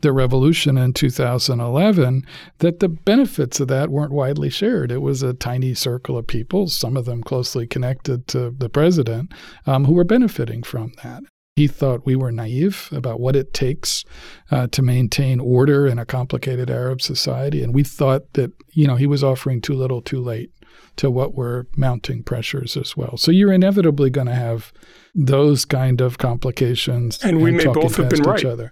the 0.01 0.11
revolution 0.13 0.77
in 0.77 0.93
2011 0.93 2.25
that 2.59 2.79
the 2.79 2.89
benefits 2.89 3.59
of 3.59 3.67
that 3.67 3.89
weren't 3.89 4.11
widely 4.11 4.49
shared. 4.49 4.91
It 4.91 5.01
was 5.01 5.23
a 5.23 5.33
tiny 5.33 5.73
circle 5.73 6.17
of 6.17 6.27
people, 6.27 6.67
some 6.67 6.95
of 6.95 7.05
them 7.05 7.21
closely 7.21 7.67
connected 7.67 8.27
to 8.29 8.49
the 8.51 8.69
president, 8.69 9.33
um, 9.65 9.85
who 9.85 9.93
were 9.93 10.03
benefiting 10.03 10.63
from 10.63 10.93
that. 11.03 11.23
He 11.59 11.67
thought 11.67 12.05
we 12.05 12.15
were 12.15 12.31
naive 12.31 12.87
about 12.93 13.19
what 13.19 13.35
it 13.35 13.53
takes 13.53 14.05
uh, 14.49 14.67
to 14.67 14.81
maintain 14.81 15.41
order 15.41 15.87
in 15.87 15.99
a 15.99 16.05
complicated 16.05 16.69
Arab 16.69 17.01
society. 17.01 17.61
And 17.61 17.75
we 17.75 17.83
thought 17.83 18.31
that, 18.35 18.53
you 18.71 18.87
know, 18.87 18.95
he 18.95 19.05
was 19.05 19.25
offering 19.25 19.59
too 19.59 19.73
little 19.73 20.01
too 20.01 20.21
late 20.21 20.53
to 20.95 21.11
what 21.11 21.35
were 21.35 21.67
mounting 21.75 22.23
pressures 22.23 22.77
as 22.77 22.95
well. 22.95 23.17
So 23.17 23.29
you're 23.29 23.51
inevitably 23.51 24.09
going 24.09 24.27
to 24.27 24.35
have 24.35 24.71
those 25.13 25.65
kind 25.65 25.99
of 25.99 26.17
complications. 26.17 27.21
And 27.25 27.41
we 27.41 27.49
and 27.49 27.57
may 27.57 27.65
both 27.65 27.97
have 27.97 28.07
been 28.07 28.23
right. 28.23 28.45
Other. 28.45 28.71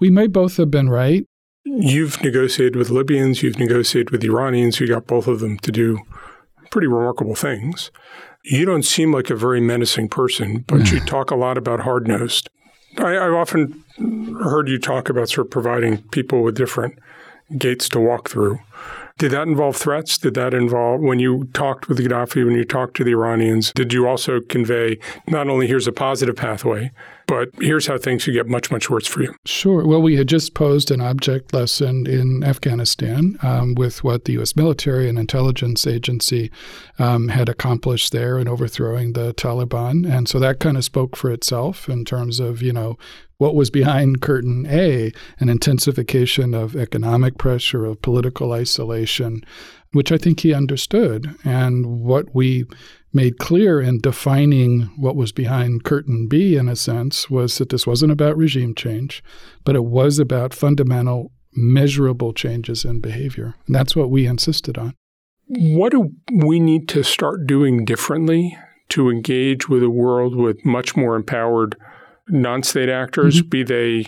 We 0.00 0.08
may 0.08 0.26
both 0.26 0.56
have 0.56 0.70
been 0.70 0.88
right. 0.88 1.26
You've 1.66 2.22
negotiated 2.22 2.76
with 2.76 2.88
Libyans, 2.88 3.42
you've 3.42 3.58
negotiated 3.58 4.08
with 4.08 4.24
Iranians, 4.24 4.80
you 4.80 4.88
got 4.88 5.06
both 5.06 5.26
of 5.26 5.40
them 5.40 5.58
to 5.58 5.70
do 5.70 5.98
pretty 6.70 6.86
remarkable 6.86 7.34
things. 7.34 7.90
You 8.44 8.64
don't 8.64 8.84
seem 8.84 9.12
like 9.12 9.30
a 9.30 9.36
very 9.36 9.60
menacing 9.60 10.08
person, 10.08 10.64
but 10.66 10.90
you 10.90 11.00
mm. 11.00 11.06
talk 11.06 11.30
a 11.30 11.36
lot 11.36 11.56
about 11.56 11.80
hard 11.80 12.08
nosed. 12.08 12.50
I've 12.98 13.32
often 13.32 13.84
heard 14.42 14.68
you 14.68 14.78
talk 14.78 15.08
about 15.08 15.30
sort 15.30 15.46
of 15.46 15.50
providing 15.50 16.02
people 16.08 16.42
with 16.42 16.56
different 16.56 16.98
gates 17.56 17.88
to 17.90 18.00
walk 18.00 18.28
through. 18.28 18.58
Did 19.18 19.30
that 19.32 19.46
involve 19.46 19.76
threats? 19.76 20.18
Did 20.18 20.34
that 20.34 20.54
involve, 20.54 21.00
when 21.00 21.18
you 21.18 21.48
talked 21.52 21.88
with 21.88 21.98
Gaddafi, 21.98 22.44
when 22.44 22.54
you 22.54 22.64
talked 22.64 22.96
to 22.96 23.04
the 23.04 23.12
Iranians, 23.12 23.72
did 23.72 23.92
you 23.92 24.08
also 24.08 24.40
convey 24.40 24.98
not 25.28 25.48
only 25.48 25.66
here's 25.66 25.86
a 25.86 25.92
positive 25.92 26.34
pathway, 26.34 26.90
but 27.32 27.48
here's 27.64 27.86
how 27.86 27.96
things 27.96 28.26
could 28.26 28.34
get 28.34 28.46
much, 28.46 28.70
much 28.70 28.90
worse 28.90 29.06
for 29.06 29.22
you? 29.22 29.34
Sure. 29.46 29.86
Well, 29.86 30.02
we 30.02 30.16
had 30.16 30.28
just 30.28 30.52
posed 30.52 30.90
an 30.90 31.00
object 31.00 31.54
lesson 31.54 32.06
in 32.06 32.44
Afghanistan 32.44 33.38
um, 33.42 33.74
with 33.74 34.04
what 34.04 34.26
the 34.26 34.34
U.S. 34.34 34.54
military 34.54 35.08
and 35.08 35.18
intelligence 35.18 35.86
agency 35.86 36.50
um, 36.98 37.28
had 37.28 37.48
accomplished 37.48 38.12
there 38.12 38.38
in 38.38 38.48
overthrowing 38.48 39.14
the 39.14 39.32
Taliban. 39.32 40.06
And 40.06 40.28
so 40.28 40.38
that 40.40 40.60
kind 40.60 40.76
of 40.76 40.84
spoke 40.84 41.16
for 41.16 41.30
itself 41.30 41.88
in 41.88 42.04
terms 42.04 42.38
of, 42.38 42.60
you 42.60 42.74
know, 42.74 42.98
what 43.38 43.54
was 43.54 43.70
behind 43.70 44.20
curtain 44.20 44.66
A, 44.68 45.10
an 45.40 45.48
intensification 45.48 46.52
of 46.52 46.76
economic 46.76 47.38
pressure, 47.38 47.86
of 47.86 48.02
political 48.02 48.52
isolation, 48.52 49.42
which 49.92 50.12
I 50.12 50.18
think 50.18 50.40
he 50.40 50.54
understood. 50.54 51.34
And 51.44 52.00
what 52.00 52.34
we 52.34 52.64
made 53.12 53.38
clear 53.38 53.80
in 53.80 54.00
defining 54.00 54.82
what 54.96 55.16
was 55.16 55.32
behind 55.32 55.84
curtain 55.84 56.28
B, 56.28 56.56
in 56.56 56.68
a 56.68 56.76
sense, 56.76 57.28
was 57.28 57.58
that 57.58 57.68
this 57.68 57.86
wasn't 57.86 58.12
about 58.12 58.36
regime 58.36 58.74
change, 58.74 59.22
but 59.64 59.76
it 59.76 59.84
was 59.84 60.18
about 60.18 60.54
fundamental, 60.54 61.30
measurable 61.54 62.32
changes 62.32 62.84
in 62.84 63.00
behavior. 63.00 63.54
And 63.66 63.74
that's 63.74 63.94
what 63.94 64.10
we 64.10 64.26
insisted 64.26 64.78
on. 64.78 64.94
What 65.46 65.92
do 65.92 66.12
we 66.32 66.58
need 66.58 66.88
to 66.90 67.02
start 67.02 67.46
doing 67.46 67.84
differently 67.84 68.56
to 68.90 69.10
engage 69.10 69.68
with 69.68 69.82
a 69.82 69.90
world 69.90 70.36
with 70.36 70.64
much 70.64 70.96
more 70.96 71.16
empowered 71.16 71.76
non 72.28 72.62
state 72.62 72.88
actors, 72.88 73.40
mm-hmm. 73.40 73.48
be 73.48 73.62
they 73.62 74.06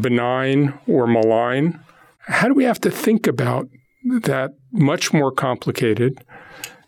benign 0.00 0.78
or 0.86 1.06
malign. 1.06 1.80
How 2.20 2.48
do 2.48 2.54
we 2.54 2.64
have 2.64 2.80
to 2.80 2.90
think 2.90 3.26
about 3.26 3.68
that 4.22 4.54
much 4.72 5.12
more 5.12 5.32
complicated 5.32 6.22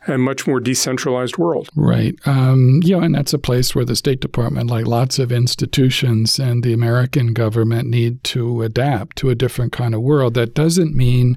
and 0.07 0.23
much 0.23 0.47
more 0.47 0.61
decentralized 0.61 1.37
world. 1.37 1.69
Right. 1.75 2.15
Um, 2.27 2.81
and 2.85 3.15
that's 3.15 3.35
a 3.35 3.39
place 3.39 3.75
where 3.75 3.85
the 3.85 3.97
State 3.97 4.21
Department, 4.21 4.71
like 4.71 4.87
lots 4.87 5.19
of 5.19 5.31
institutions 5.31 6.39
and 6.39 6.63
the 6.63 6.73
American 6.73 7.35
government, 7.35 7.89
need 7.89 8.25
to 8.25 8.63
adapt 8.63 9.17
to 9.19 9.31
a 9.31 9.35
different 9.35 9.73
kind 9.73 9.95
of 9.95 10.01
world. 10.01 10.35
That 10.35 10.55
doesn't 10.55 10.95
mean 10.95 11.37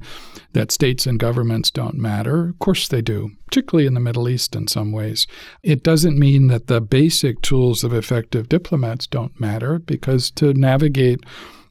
that 0.54 0.72
states 0.72 1.06
and 1.06 1.20
governments 1.20 1.70
don't 1.70 1.96
matter. 1.96 2.50
Of 2.50 2.60
course 2.60 2.88
they 2.88 3.02
do, 3.02 3.32
particularly 3.46 3.88
in 3.88 3.94
the 3.94 4.00
Middle 4.00 4.30
East 4.30 4.56
in 4.56 4.68
some 4.68 4.92
ways. 4.92 5.28
It 5.64 5.84
doesn't 5.84 6.18
mean 6.18 6.48
that 6.48 6.68
the 6.68 6.82
basic 6.82 7.42
tools 7.42 7.84
of 7.84 7.94
effective 7.94 8.50
diplomats 8.50 9.08
don't 9.08 9.40
matter 9.40 9.80
because 9.80 10.32
to 10.32 10.54
navigate 10.54 11.22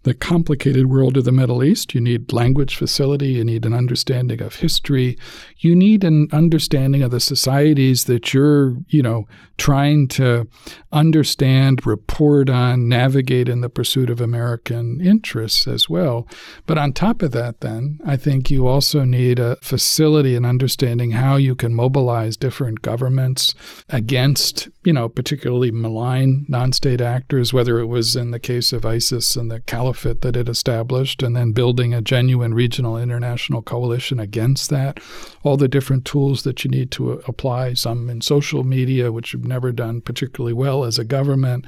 the 0.02 0.14
complicated 0.14 0.87
world 0.87 1.16
of 1.16 1.25
the 1.25 1.33
Middle 1.33 1.62
East. 1.62 1.95
You 1.95 2.00
need 2.00 2.33
language 2.33 2.76
facility, 2.76 3.33
you 3.33 3.45
need 3.45 3.66
an 3.66 3.75
understanding 3.75 4.40
of 4.40 4.57
history, 4.57 5.19
you 5.59 5.76
need 5.76 6.04
an 6.04 6.28
understanding 6.33 7.02
of 7.02 7.11
the 7.11 7.21
societies 7.21 8.04
that 8.04 8.33
you're, 8.33 8.76
you 8.88 9.02
know, 9.02 9.26
trying 9.59 10.09
to 10.09 10.49
understand, 10.90 11.87
report 11.87 12.49
on, 12.49 12.88
navigate 12.88 13.49
in 13.49 13.61
the 13.61 13.69
pursuit 13.69 14.09
of 14.09 14.21
American 14.21 15.00
interests 15.02 15.69
as 15.69 15.90
well. 15.90 16.26
But 16.64 16.78
on 16.78 16.95
top 16.95 17.21
of 17.21 17.33
that, 17.33 17.61
then, 17.61 18.00
I 18.07 18.16
think 18.16 18.50
you 18.50 18.66
also 18.66 19.04
need 19.04 19.38
a 19.38 19.57
facility 19.57 20.35
and 20.35 20.47
understanding 20.47 21.11
how 21.11 21.37
you 21.37 21.54
can 21.54 21.75
mobilize 21.75 22.38
different 22.38 22.80
governments 22.80 23.54
against, 23.90 24.71
you 24.83 24.95
know, 24.95 25.11
particularly 25.11 25.71
malign 25.71 26.47
non 26.49 26.73
state 26.73 27.02
actors, 27.02 27.52
whether 27.52 27.78
it 27.78 27.87
was 27.87 28.16
in 28.16 28.30
the 28.30 28.40
case 28.40 28.73
of 28.73 28.87
ISIS 28.87 29.37
and 29.37 29.50
the 29.50 29.61
caliphate 29.61 29.89
that 29.92 30.37
it 30.37 30.49
established, 30.49 31.23
and 31.23 31.37
then 31.37 31.52
building 31.52 31.94
a 31.94 32.02
genuine 32.02 32.54
regional 32.54 32.97
international 32.97 33.62
coalition 33.62 34.18
against 34.18 34.70
that. 34.70 35.00
All 35.42 35.56
the 35.56 35.68
different 35.68 36.04
tools 36.04 36.42
that 36.42 36.64
you 36.64 36.70
need 36.70 36.90
to 36.92 37.12
uh, 37.12 37.23
apply, 37.26 37.75
some 37.75 38.09
in 38.09 38.20
social 38.20 38.64
media, 38.64 39.12
which 39.12 39.32
you've 39.32 39.44
never 39.44 39.73
done 39.73 40.00
particularly 40.00 40.52
well 40.52 40.85
as 40.85 40.99
a 40.99 41.04
government, 41.04 41.66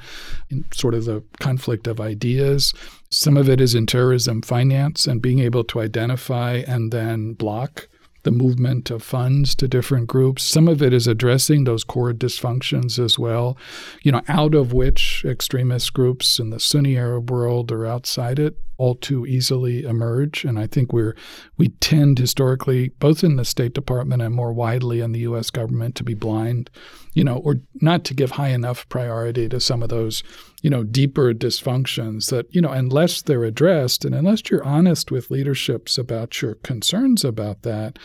in 0.49 0.65
sort 0.73 0.93
of 0.93 1.05
the 1.05 1.23
conflict 1.39 1.87
of 1.87 1.99
ideas. 1.99 2.73
Some 3.09 3.37
of 3.37 3.49
it 3.49 3.61
is 3.61 3.75
in 3.75 3.85
terrorism 3.85 4.41
finance 4.41 5.05
and 5.07 5.21
being 5.21 5.39
able 5.39 5.63
to 5.65 5.81
identify 5.81 6.63
and 6.67 6.91
then 6.91 7.33
block 7.33 7.87
the 8.23 8.31
movement 8.31 8.89
of 8.89 9.03
funds 9.03 9.55
to 9.55 9.67
different 9.67 10.07
groups. 10.07 10.43
Some 10.43 10.67
of 10.67 10.81
it 10.81 10.93
is 10.93 11.07
addressing 11.07 11.63
those 11.63 11.83
core 11.83 12.13
dysfunctions 12.13 12.97
as 13.03 13.19
well, 13.19 13.57
you 14.01 14.11
know, 14.11 14.21
out 14.27 14.55
of 14.55 14.73
which 14.73 15.23
extremist 15.25 15.93
groups 15.93 16.39
in 16.39 16.49
the 16.49 16.59
Sunni 16.59 16.97
Arab 16.97 17.29
world 17.29 17.71
or 17.71 17.85
outside 17.85 18.39
it 18.39 18.57
all 18.77 18.95
too 18.95 19.25
easily 19.25 19.83
emerge. 19.83 20.43
And 20.43 20.57
I 20.57 20.67
think 20.67 20.91
we're 20.91 21.15
we 21.57 21.69
tend 21.69 22.19
historically, 22.19 22.89
both 22.99 23.23
in 23.23 23.35
the 23.35 23.45
State 23.45 23.73
Department 23.73 24.21
and 24.21 24.33
more 24.33 24.51
widely 24.51 24.99
in 24.99 25.11
the 25.11 25.21
US 25.21 25.49
government, 25.49 25.95
to 25.95 26.03
be 26.03 26.13
blind, 26.13 26.69
you 27.13 27.23
know, 27.23 27.37
or 27.37 27.61
not 27.75 28.03
to 28.05 28.13
give 28.13 28.31
high 28.31 28.49
enough 28.49 28.87
priority 28.89 29.47
to 29.49 29.59
some 29.59 29.83
of 29.83 29.89
those, 29.89 30.23
you 30.63 30.69
know, 30.69 30.81
deeper 30.81 31.33
dysfunctions 31.33 32.29
that, 32.29 32.47
you 32.55 32.61
know, 32.61 32.71
unless 32.71 33.21
they're 33.21 33.43
addressed 33.43 34.05
and 34.05 34.15
unless 34.15 34.49
you're 34.49 34.63
honest 34.63 35.11
with 35.11 35.29
leaderships 35.29 35.97
about 35.97 36.41
your 36.41 36.55
concerns 36.55 37.25
about 37.25 37.63
that, 37.63 37.99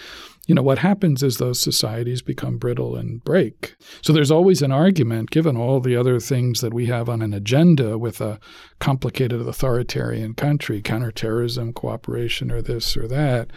you 0.48 0.56
know, 0.56 0.62
what 0.62 0.78
happens 0.78 1.22
is 1.22 1.36
those 1.36 1.60
societies 1.60 2.20
become 2.20 2.58
brittle 2.58 2.96
and 2.96 3.22
break. 3.22 3.76
So 4.02 4.12
there's 4.12 4.32
always 4.32 4.60
an 4.60 4.72
argument, 4.72 5.30
given 5.30 5.56
all 5.56 5.78
the 5.78 5.94
other 5.94 6.18
things 6.18 6.60
that 6.60 6.74
we 6.74 6.86
have 6.86 7.08
on 7.08 7.22
an 7.22 7.32
agenda 7.32 7.96
with 7.96 8.20
a 8.20 8.40
complicated 8.80 9.40
authoritarian 9.40 10.34
country, 10.34 10.82
counterterrorism, 10.82 11.74
cooperation, 11.74 12.50
or 12.50 12.60
this 12.60 12.96
or 12.96 13.06
that, 13.06 13.52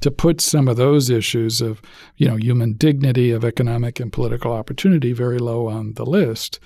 to 0.00 0.12
put 0.12 0.40
some 0.40 0.68
of 0.68 0.76
those 0.76 1.10
issues 1.10 1.60
of, 1.60 1.82
you 2.18 2.28
know, 2.28 2.36
human 2.36 2.74
dignity, 2.74 3.32
of 3.32 3.44
economic 3.44 3.98
and 3.98 4.12
political 4.12 4.52
opportunity 4.52 5.12
very 5.12 5.38
low 5.38 5.66
on 5.66 5.94
the 5.94 6.06
list. 6.06 6.60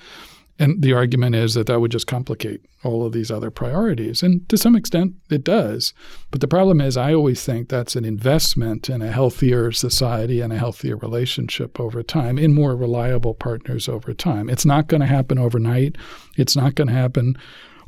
And 0.59 0.83
the 0.83 0.93
argument 0.93 1.37
is 1.37 1.55
that 1.55 1.69
that 1.69 1.81
would 1.81 1.93
just 1.93 2.09
complicate 2.09 2.65
all 2.83 3.07
of 3.07 3.13
these 3.13 3.31
other 3.31 3.51
priorities. 3.51 4.23
And 4.25 4.49
to 4.49 4.59
some 4.59 4.75
extent, 4.75 5.15
it 5.31 5.45
does. 5.45 5.95
But 6.33 6.41
the 6.41 6.49
problem 6.49 6.81
is, 6.81 6.97
I 6.97 7.15
always 7.15 7.45
think 7.45 7.69
that's 7.69 7.95
an 7.95 8.05
investment 8.05 8.91
in 8.91 9.01
a 9.01 9.13
healthier 9.13 9.71
society 9.71 10.41
and 10.41 10.53
a 10.53 10.59
healthier 10.59 10.97
relationship 10.97 11.79
over 11.79 12.03
time, 12.03 12.39
in 12.39 12.55
more 12.55 12.75
reliable 12.75 13.35
partners 13.35 13.89
over 13.89 14.13
time. 14.13 14.51
It's 14.51 14.67
not 14.67 14.89
going 14.89 15.01
to 15.01 15.07
happen 15.07 15.39
overnight. 15.39 15.97
It's 16.37 16.57
not 16.57 16.75
going 16.75 16.89
to 16.89 16.95
happen 16.95 17.37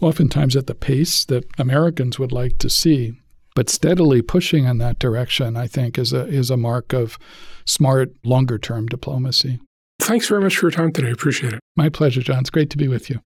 oftentimes 0.01 0.55
at 0.57 0.67
the 0.67 0.75
pace 0.75 1.25
that 1.25 1.47
Americans 1.59 2.19
would 2.19 2.33
like 2.33 2.59
to 2.59 2.71
see. 2.71 3.15
But 3.57 3.69
steadily 3.69 4.23
pushing 4.23 4.65
in 4.65 4.79
that 4.79 5.01
direction, 5.01 5.57
I 5.57 5.67
think, 5.67 5.99
is 5.99 6.13
a, 6.13 6.25
is 6.27 6.51
a 6.51 6.57
mark 6.57 6.93
of 6.93 7.19
smart, 7.65 8.13
longer 8.25 8.59
term 8.59 8.87
diplomacy. 8.87 9.59
Thanks 10.01 10.27
very 10.27 10.41
much 10.41 10.57
for 10.57 10.67
your 10.67 10.71
time 10.73 10.93
today. 10.93 11.09
I 11.09 11.13
Appreciate 11.13 11.53
it. 11.53 11.61
My 11.77 11.89
pleasure, 11.89 12.23
Jon. 12.23 12.41
It's 12.41 12.51
great 12.51 12.71
to 12.71 12.79
be 12.79 12.89
with 12.89 13.11
you. 13.11 13.21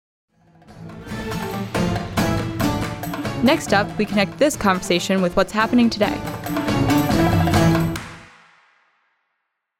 Next 3.44 3.74
up, 3.74 3.98
we 3.98 4.06
connect 4.06 4.38
this 4.40 4.56
conversation 4.56 5.22
with 5.22 5.36
what's 5.36 5.52
happening 5.52 5.90
today. 5.90 6.18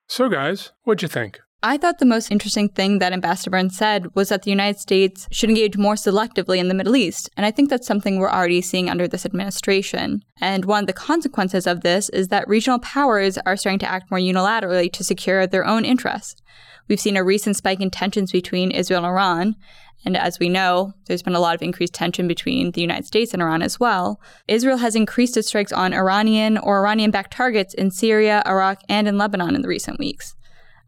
So, 0.08 0.30
guys, 0.30 0.72
what'd 0.84 1.02
you 1.02 1.08
think? 1.08 1.40
I 1.66 1.78
thought 1.78 2.00
the 2.00 2.06
most 2.06 2.30
interesting 2.30 2.68
thing 2.68 3.00
that 3.00 3.14
Ambassador 3.14 3.50
Burns 3.50 3.78
said 3.78 4.14
was 4.16 4.28
that 4.28 4.42
the 4.42 4.50
United 4.50 4.82
States 4.82 5.30
should 5.32 5.48
engage 5.48 5.78
more 5.78 5.96
selectively 5.96 6.58
in 6.58 6.68
the 6.68 6.74
Middle 6.74 6.98
East. 6.98 7.30
And 7.38 7.46
I 7.46 7.52
think 7.52 7.70
that's 7.70 7.88
something 7.88 8.20
we're 8.20 8.30
already 8.30 8.60
seeing 8.60 8.90
under 8.90 9.08
this 9.08 9.26
administration. 9.26 10.24
And 10.42 10.66
one 10.66 10.84
of 10.84 10.88
the 10.88 10.94
consequences 10.94 11.66
of 11.66 11.80
this 11.80 12.10
is 12.10 12.28
that 12.28 12.50
regional 12.50 12.80
powers 12.80 13.38
are 13.46 13.56
starting 13.56 13.80
to 13.80 13.90
act 13.90 14.12
more 14.12 14.20
unilaterally 14.20 14.92
to 14.92 15.06
secure 15.06 15.48
their 15.48 15.66
own 15.66 15.86
interests. 15.86 16.42
We've 16.90 17.00
seen 17.00 17.16
a 17.16 17.24
recent 17.24 17.56
spike 17.56 17.80
in 17.80 17.92
tensions 17.92 18.34
between 18.34 18.70
Israel 18.70 18.98
and 18.98 19.08
Iran. 19.08 19.56
And 20.04 20.18
as 20.18 20.40
we 20.40 20.50
know, 20.50 20.92
there's 21.06 21.24
been 21.24 21.34
a 21.34 21.40
lot 21.40 21.56
of 21.56 21.62
increased 21.62 21.94
tension 21.94 22.28
between 22.28 22.72
the 22.72 22.82
United 22.82 23.06
States 23.06 23.32
and 23.32 23.42
Iran 23.42 23.62
as 23.62 23.80
well. 23.80 24.20
Israel 24.50 24.80
has 24.80 24.98
increased 24.98 25.38
its 25.38 25.48
strikes 25.48 25.72
on 25.72 25.94
Iranian 25.94 26.58
or 26.58 26.80
Iranian 26.80 27.10
backed 27.10 27.32
targets 27.32 27.74
in 27.74 27.90
Syria, 27.90 28.44
Iraq, 28.46 28.82
and 28.90 29.08
in 29.08 29.18
Lebanon 29.18 29.56
in 29.56 29.62
the 29.62 29.70
recent 29.70 29.98
weeks. 29.98 30.36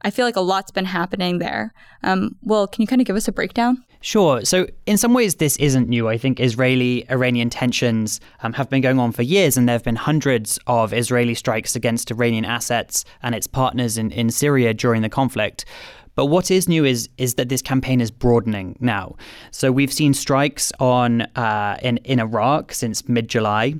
I 0.06 0.12
feel 0.12 0.26
like 0.26 0.36
a 0.36 0.42
lot's 0.42 0.70
been 0.70 0.86
happening 0.86 1.40
there. 1.40 1.74
Um, 2.04 2.36
well, 2.44 2.68
can 2.68 2.82
you 2.84 2.88
kind 2.88 3.02
of 3.02 3.08
give 3.08 3.16
us 3.16 3.28
a 3.28 3.32
breakdown? 3.32 3.84
Sure. 4.02 4.46
So, 4.46 4.68
in 4.86 4.98
some 4.98 5.16
ways, 5.16 5.36
this 5.36 5.58
isn't 5.58 5.90
new. 5.90 6.08
I 6.08 6.20
think 6.20 6.40
Israeli 6.40 7.10
Iranian 7.10 7.50
tensions 7.50 8.22
um, 8.44 8.54
have 8.54 8.70
been 8.70 8.84
going 8.84 9.00
on 9.00 9.12
for 9.12 9.24
years, 9.24 9.58
and 9.58 9.68
there 9.68 9.74
have 9.74 9.84
been 9.84 9.96
hundreds 9.96 10.60
of 10.68 10.94
Israeli 10.94 11.34
strikes 11.34 11.76
against 11.76 12.12
Iranian 12.12 12.46
assets 12.46 13.04
and 13.24 13.34
its 13.34 13.48
partners 13.48 13.98
in, 13.98 14.12
in 14.12 14.30
Syria 14.30 14.76
during 14.76 15.02
the 15.02 15.10
conflict. 15.10 15.66
But 16.14 16.28
what 16.28 16.52
is 16.52 16.70
new 16.70 16.86
is 16.86 17.10
is 17.18 17.34
that 17.34 17.50
this 17.50 17.64
campaign 17.64 18.00
is 18.00 18.12
broadening 18.12 18.78
now. 18.80 19.16
So 19.50 19.72
we've 19.72 19.92
seen 19.92 20.14
strikes 20.14 20.72
on 20.80 21.22
uh, 21.36 21.80
in 21.82 21.98
in 21.98 22.20
Iraq 22.20 22.74
since 22.74 23.10
mid 23.10 23.28
July 23.28 23.74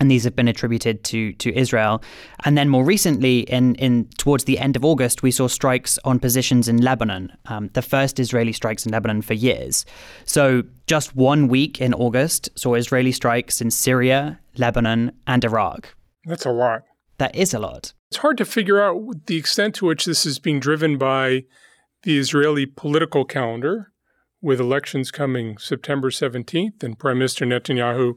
and 0.00 0.10
these 0.10 0.24
have 0.24 0.36
been 0.36 0.48
attributed 0.48 1.04
to 1.04 1.32
to 1.34 1.56
Israel. 1.56 2.02
And 2.44 2.56
then 2.56 2.68
more 2.68 2.84
recently, 2.84 3.40
in 3.40 3.74
in 3.76 4.08
towards 4.18 4.44
the 4.44 4.58
end 4.58 4.76
of 4.76 4.84
August, 4.84 5.22
we 5.22 5.30
saw 5.30 5.48
strikes 5.48 5.98
on 6.04 6.18
positions 6.18 6.68
in 6.68 6.78
Lebanon, 6.78 7.32
um, 7.46 7.70
the 7.74 7.82
first 7.82 8.18
Israeli 8.18 8.52
strikes 8.52 8.86
in 8.86 8.92
Lebanon 8.92 9.22
for 9.22 9.34
years. 9.34 9.84
So 10.24 10.62
just 10.86 11.16
one 11.16 11.48
week 11.48 11.80
in 11.80 11.94
August 11.94 12.50
saw 12.58 12.74
Israeli 12.74 13.12
strikes 13.12 13.60
in 13.60 13.70
Syria, 13.70 14.40
Lebanon, 14.56 15.12
and 15.26 15.44
Iraq. 15.44 15.94
That's 16.24 16.46
a 16.46 16.52
lot. 16.52 16.82
That 17.18 17.34
is 17.34 17.52
a 17.52 17.58
lot. 17.58 17.92
It's 18.10 18.18
hard 18.18 18.38
to 18.38 18.44
figure 18.44 18.80
out 18.82 19.26
the 19.26 19.36
extent 19.36 19.74
to 19.76 19.86
which 19.86 20.04
this 20.04 20.24
is 20.24 20.38
being 20.38 20.60
driven 20.60 20.96
by 20.96 21.44
the 22.04 22.16
Israeli 22.16 22.64
political 22.64 23.24
calendar, 23.24 23.92
with 24.40 24.60
elections 24.60 25.10
coming 25.10 25.58
September 25.58 26.10
17th 26.10 26.82
and 26.82 26.98
Prime 26.98 27.18
Minister 27.18 27.44
Netanyahu 27.44 28.14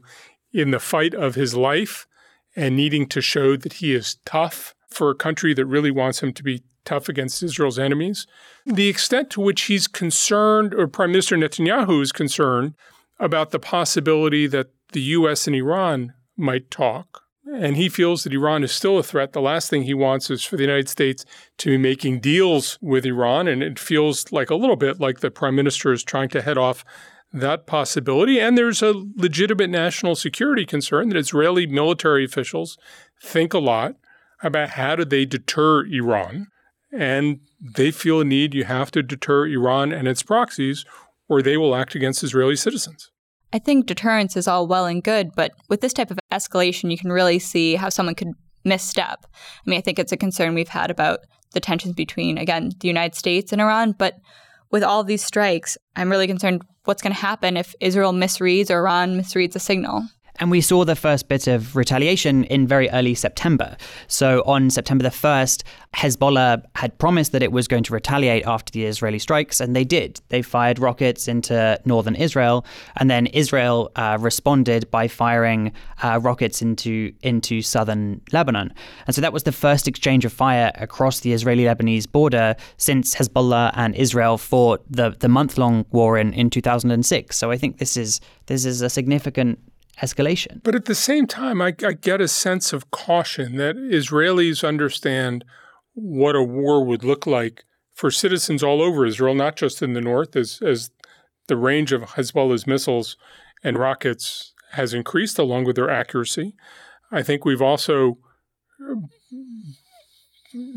in 0.52 0.70
the 0.70 0.80
fight 0.80 1.14
of 1.14 1.34
his 1.34 1.54
life 1.54 2.06
and 2.54 2.76
needing 2.76 3.06
to 3.08 3.20
show 3.20 3.56
that 3.56 3.74
he 3.74 3.94
is 3.94 4.16
tough 4.24 4.74
for 4.88 5.10
a 5.10 5.14
country 5.14 5.54
that 5.54 5.66
really 5.66 5.90
wants 5.90 6.22
him 6.22 6.32
to 6.34 6.42
be 6.42 6.62
tough 6.84 7.08
against 7.08 7.42
Israel's 7.42 7.78
enemies. 7.78 8.26
The 8.66 8.88
extent 8.88 9.30
to 9.30 9.40
which 9.40 9.62
he's 9.62 9.86
concerned, 9.86 10.74
or 10.74 10.86
Prime 10.86 11.12
Minister 11.12 11.36
Netanyahu 11.36 12.02
is 12.02 12.12
concerned, 12.12 12.74
about 13.18 13.50
the 13.50 13.58
possibility 13.58 14.46
that 14.48 14.70
the 14.92 15.00
U.S. 15.00 15.46
and 15.46 15.56
Iran 15.56 16.12
might 16.36 16.70
talk. 16.70 17.22
And 17.46 17.76
he 17.76 17.88
feels 17.88 18.24
that 18.24 18.32
Iran 18.32 18.64
is 18.64 18.72
still 18.72 18.98
a 18.98 19.02
threat. 19.02 19.32
The 19.32 19.40
last 19.40 19.68
thing 19.68 19.82
he 19.82 19.94
wants 19.94 20.30
is 20.30 20.44
for 20.44 20.56
the 20.56 20.62
United 20.62 20.88
States 20.88 21.24
to 21.58 21.70
be 21.70 21.76
making 21.76 22.20
deals 22.20 22.78
with 22.80 23.04
Iran. 23.04 23.48
And 23.48 23.62
it 23.62 23.78
feels 23.78 24.30
like 24.32 24.50
a 24.50 24.54
little 24.54 24.76
bit 24.76 25.00
like 25.00 25.20
the 25.20 25.30
prime 25.30 25.54
minister 25.54 25.92
is 25.92 26.02
trying 26.02 26.28
to 26.30 26.42
head 26.42 26.56
off 26.56 26.84
that 27.32 27.66
possibility. 27.66 28.38
And 28.38 28.56
there's 28.56 28.82
a 28.82 28.94
legitimate 29.16 29.70
national 29.70 30.14
security 30.14 30.66
concern 30.66 31.08
that 31.08 31.18
Israeli 31.18 31.66
military 31.66 32.24
officials 32.24 32.76
think 33.22 33.54
a 33.54 33.58
lot 33.58 33.96
about 34.42 34.70
how 34.70 34.96
do 34.96 35.04
they 35.04 35.24
deter 35.24 35.86
Iran. 35.86 36.48
And 36.92 37.40
they 37.60 37.90
feel 37.90 38.20
a 38.20 38.24
need 38.24 38.54
you 38.54 38.64
have 38.64 38.90
to 38.90 39.02
deter 39.02 39.46
Iran 39.46 39.92
and 39.92 40.06
its 40.06 40.22
proxies, 40.22 40.84
or 41.28 41.40
they 41.40 41.56
will 41.56 41.74
act 41.74 41.94
against 41.94 42.22
Israeli 42.22 42.56
citizens. 42.56 43.10
I 43.52 43.58
think 43.58 43.86
deterrence 43.86 44.36
is 44.36 44.48
all 44.48 44.66
well 44.66 44.86
and 44.86 45.02
good, 45.02 45.30
but 45.34 45.52
with 45.68 45.80
this 45.80 45.92
type 45.92 46.10
of 46.10 46.18
escalation, 46.30 46.90
you 46.90 46.98
can 46.98 47.12
really 47.12 47.38
see 47.38 47.76
how 47.76 47.88
someone 47.88 48.14
could 48.14 48.32
misstep. 48.64 49.24
I 49.24 49.70
mean, 49.70 49.78
I 49.78 49.82
think 49.82 49.98
it's 49.98 50.12
a 50.12 50.16
concern 50.16 50.54
we've 50.54 50.68
had 50.68 50.90
about 50.90 51.20
the 51.52 51.60
tensions 51.60 51.94
between, 51.94 52.38
again, 52.38 52.72
the 52.80 52.88
United 52.88 53.14
States 53.14 53.52
and 53.52 53.60
Iran, 53.60 53.94
but 53.98 54.14
with 54.72 54.82
all 54.82 55.04
these 55.04 55.24
strikes, 55.24 55.78
I'm 55.94 56.10
really 56.10 56.26
concerned 56.26 56.62
what's 56.84 57.02
going 57.02 57.14
to 57.14 57.20
happen 57.20 57.56
if 57.56 57.74
Israel 57.78 58.12
misreads 58.12 58.70
or 58.70 58.78
Iran 58.78 59.20
misreads 59.20 59.54
a 59.54 59.60
signal. 59.60 60.02
And 60.36 60.50
we 60.50 60.60
saw 60.60 60.84
the 60.84 60.96
first 60.96 61.28
bit 61.28 61.46
of 61.46 61.76
retaliation 61.76 62.44
in 62.44 62.66
very 62.66 62.88
early 62.90 63.14
September. 63.14 63.76
So 64.08 64.42
on 64.46 64.70
September 64.70 65.02
the 65.02 65.10
1st, 65.10 65.62
Hezbollah 65.94 66.64
had 66.74 66.98
promised 66.98 67.32
that 67.32 67.42
it 67.42 67.52
was 67.52 67.68
going 67.68 67.82
to 67.84 67.92
retaliate 67.92 68.46
after 68.46 68.70
the 68.70 68.86
Israeli 68.86 69.18
strikes, 69.18 69.60
and 69.60 69.76
they 69.76 69.84
did. 69.84 70.20
They 70.30 70.40
fired 70.40 70.78
rockets 70.78 71.28
into 71.28 71.78
northern 71.84 72.14
Israel, 72.14 72.64
and 72.96 73.10
then 73.10 73.26
Israel 73.26 73.90
uh, 73.96 74.16
responded 74.20 74.90
by 74.90 75.06
firing 75.06 75.72
uh, 76.02 76.18
rockets 76.22 76.62
into, 76.62 77.12
into 77.22 77.60
southern 77.60 78.22
Lebanon. 78.32 78.72
And 79.06 79.14
so 79.14 79.20
that 79.20 79.34
was 79.34 79.42
the 79.42 79.52
first 79.52 79.86
exchange 79.86 80.24
of 80.24 80.32
fire 80.32 80.72
across 80.76 81.20
the 81.20 81.34
Israeli 81.34 81.64
Lebanese 81.64 82.10
border 82.10 82.56
since 82.78 83.14
Hezbollah 83.14 83.72
and 83.74 83.94
Israel 83.94 84.38
fought 84.38 84.82
the, 84.90 85.10
the 85.10 85.28
month 85.28 85.58
long 85.58 85.84
war 85.90 86.16
in, 86.16 86.32
in 86.32 86.48
2006. 86.48 87.36
So 87.36 87.50
I 87.50 87.58
think 87.58 87.78
this 87.78 87.98
is, 87.98 88.20
this 88.46 88.64
is 88.64 88.80
a 88.80 88.88
significant 88.88 89.58
escalation. 90.00 90.62
But 90.62 90.74
at 90.74 90.86
the 90.86 90.94
same 90.94 91.26
time, 91.26 91.60
I, 91.60 91.74
I, 91.84 91.92
get 91.92 92.20
a 92.20 92.28
sense 92.28 92.72
of 92.72 92.90
caution 92.90 93.56
that 93.56 93.76
Israelis 93.76 94.66
understand 94.66 95.44
what 95.94 96.34
a 96.34 96.42
war 96.42 96.84
would 96.84 97.04
look 97.04 97.26
like 97.26 97.64
for 97.92 98.10
citizens 98.10 98.62
all 98.62 98.80
over 98.80 99.04
Israel, 99.04 99.34
not 99.34 99.56
just 99.56 99.82
in 99.82 99.92
the 99.92 100.00
north, 100.00 100.34
as, 100.34 100.60
as 100.62 100.90
the 101.48 101.56
range 101.56 101.92
of 101.92 102.02
Hezbollah's 102.02 102.66
missiles 102.66 103.16
and 103.62 103.78
rockets 103.78 104.54
has 104.72 104.94
increased 104.94 105.38
along 105.38 105.64
with 105.64 105.76
their 105.76 105.90
accuracy. 105.90 106.54
I 107.10 107.22
think 107.22 107.44
we've 107.44 107.62
also 107.62 108.18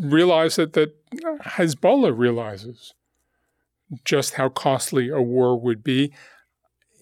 realized 0.01 0.57
that, 0.57 0.73
that 0.73 0.93
Hezbollah 1.43 2.17
realizes 2.17 2.93
just 4.03 4.33
how 4.33 4.49
costly 4.49 5.09
a 5.09 5.21
war 5.21 5.59
would 5.59 5.83
be 5.83 6.13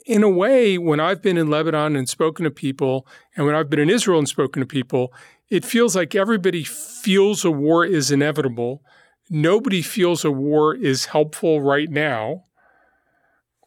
in 0.05 0.23
a 0.23 0.29
way, 0.29 0.77
when 0.77 0.99
I've 0.99 1.21
been 1.21 1.37
in 1.37 1.49
Lebanon 1.49 1.95
and 1.95 2.09
spoken 2.09 2.43
to 2.43 2.51
people, 2.51 3.07
and 3.35 3.45
when 3.45 3.55
I've 3.55 3.69
been 3.69 3.79
in 3.79 3.89
Israel 3.89 4.19
and 4.19 4.27
spoken 4.27 4.59
to 4.61 4.65
people, 4.65 5.13
it 5.49 5.63
feels 5.63 5.95
like 5.95 6.15
everybody 6.15 6.63
feels 6.63 7.45
a 7.45 7.51
war 7.51 7.85
is 7.85 8.11
inevitable. 8.11 8.83
Nobody 9.29 9.81
feels 9.81 10.25
a 10.25 10.31
war 10.31 10.75
is 10.75 11.05
helpful 11.05 11.61
right 11.61 11.89
now. 11.89 12.43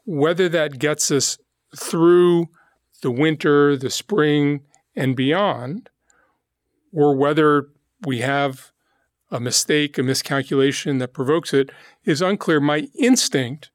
Whether 0.05 0.49
that 0.51 0.79
gets 0.79 1.11
us 1.11 1.39
through 1.77 2.49
the 3.03 3.11
winter, 3.11 3.77
the 3.77 3.91
spring, 3.91 4.61
and 4.95 5.17
beyond, 5.17 5.91
or 6.93 7.15
whether 7.17 7.69
we 8.07 8.19
have 8.19 8.73
a 9.31 9.41
mistake, 9.41 9.99
a 9.99 10.03
miscalculation 10.03 10.99
that 10.99 11.13
provokes 11.13 11.53
it, 11.53 11.71
is 12.05 12.23
unclear. 12.23 12.61
My 12.61 12.89
instinct 12.99 13.71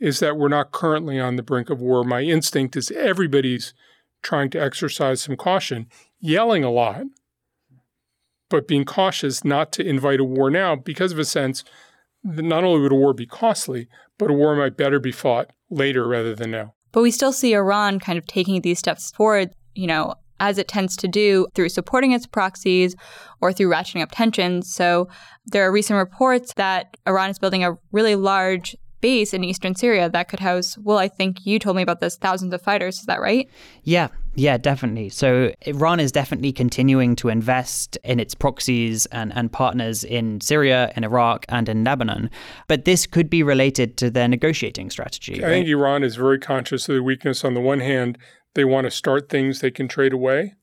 is 0.00 0.20
that 0.20 0.36
we're 0.36 0.48
not 0.48 0.72
currently 0.72 1.18
on 1.20 1.36
the 1.36 1.42
brink 1.42 1.70
of 1.70 1.80
war. 1.80 2.04
My 2.04 2.22
instinct 2.22 2.76
is 2.76 2.90
everybody's 2.90 3.74
trying 4.22 4.50
to 4.50 4.62
exercise 4.62 5.20
some 5.20 5.36
caution, 5.36 5.86
yelling 6.18 6.64
a 6.64 6.70
lot, 6.70 7.02
but 8.48 8.68
being 8.68 8.84
cautious 8.84 9.44
not 9.44 9.72
to 9.72 9.86
invite 9.86 10.20
a 10.20 10.24
war 10.24 10.50
now 10.50 10.76
because 10.76 11.12
of 11.12 11.18
a 11.18 11.24
sense 11.24 11.64
that 12.22 12.42
not 12.42 12.64
only 12.64 12.80
would 12.80 12.92
a 12.92 12.96
war 12.96 13.12
be 13.12 13.26
costly, 13.26 13.88
but 14.18 14.30
a 14.30 14.34
war 14.34 14.56
might 14.56 14.76
better 14.76 14.98
be 14.98 15.12
fought 15.12 15.50
later 15.70 16.06
rather 16.06 16.34
than 16.34 16.50
now. 16.50 16.74
But 16.92 17.02
we 17.02 17.10
still 17.10 17.32
see 17.32 17.54
Iran 17.54 17.98
kind 17.98 18.18
of 18.18 18.26
taking 18.26 18.60
these 18.60 18.78
steps 18.78 19.10
forward, 19.10 19.50
you 19.74 19.86
know, 19.86 20.14
as 20.40 20.58
it 20.58 20.68
tends 20.68 20.96
to 20.96 21.08
do 21.08 21.46
through 21.54 21.68
supporting 21.68 22.12
its 22.12 22.26
proxies 22.26 22.94
or 23.40 23.52
through 23.52 23.68
ratcheting 23.68 24.02
up 24.02 24.10
tensions. 24.12 24.72
So 24.72 25.08
there 25.46 25.66
are 25.66 25.72
recent 25.72 25.98
reports 25.98 26.54
that 26.54 26.96
Iran 27.06 27.30
is 27.30 27.38
building 27.38 27.64
a 27.64 27.76
really 27.92 28.14
large 28.14 28.76
base 29.04 29.34
in 29.34 29.44
eastern 29.44 29.74
Syria 29.74 30.08
that 30.08 30.28
could 30.30 30.40
house, 30.40 30.78
well, 30.78 30.96
I 30.96 31.08
think 31.08 31.44
you 31.44 31.58
told 31.58 31.76
me 31.76 31.82
about 31.82 32.00
this, 32.00 32.16
thousands 32.16 32.54
of 32.54 32.62
fighters. 32.62 33.00
Is 33.00 33.04
that 33.04 33.20
right? 33.20 33.46
Yeah, 33.82 34.08
yeah, 34.34 34.56
definitely. 34.56 35.10
So 35.10 35.52
Iran 35.66 36.00
is 36.00 36.10
definitely 36.10 36.52
continuing 36.54 37.14
to 37.16 37.28
invest 37.28 37.98
in 38.02 38.18
its 38.18 38.34
proxies 38.34 39.04
and, 39.12 39.30
and 39.36 39.52
partners 39.52 40.04
in 40.04 40.40
Syria, 40.40 40.90
in 40.96 41.04
Iraq, 41.04 41.44
and 41.50 41.68
in 41.68 41.84
Lebanon. 41.84 42.30
But 42.66 42.86
this 42.86 43.06
could 43.06 43.28
be 43.28 43.42
related 43.42 43.98
to 43.98 44.10
their 44.10 44.26
negotiating 44.26 44.88
strategy. 44.88 45.44
I 45.44 45.48
right? 45.48 45.52
think 45.52 45.68
Iran 45.68 46.02
is 46.02 46.16
very 46.16 46.38
conscious 46.38 46.88
of 46.88 46.94
the 46.94 47.02
weakness. 47.02 47.44
On 47.44 47.52
the 47.52 47.60
one 47.60 47.80
hand, 47.80 48.16
they 48.54 48.64
want 48.64 48.86
to 48.86 48.90
start 48.90 49.28
things 49.28 49.60
they 49.60 49.70
can 49.70 49.86
trade 49.86 50.14
away. 50.14 50.54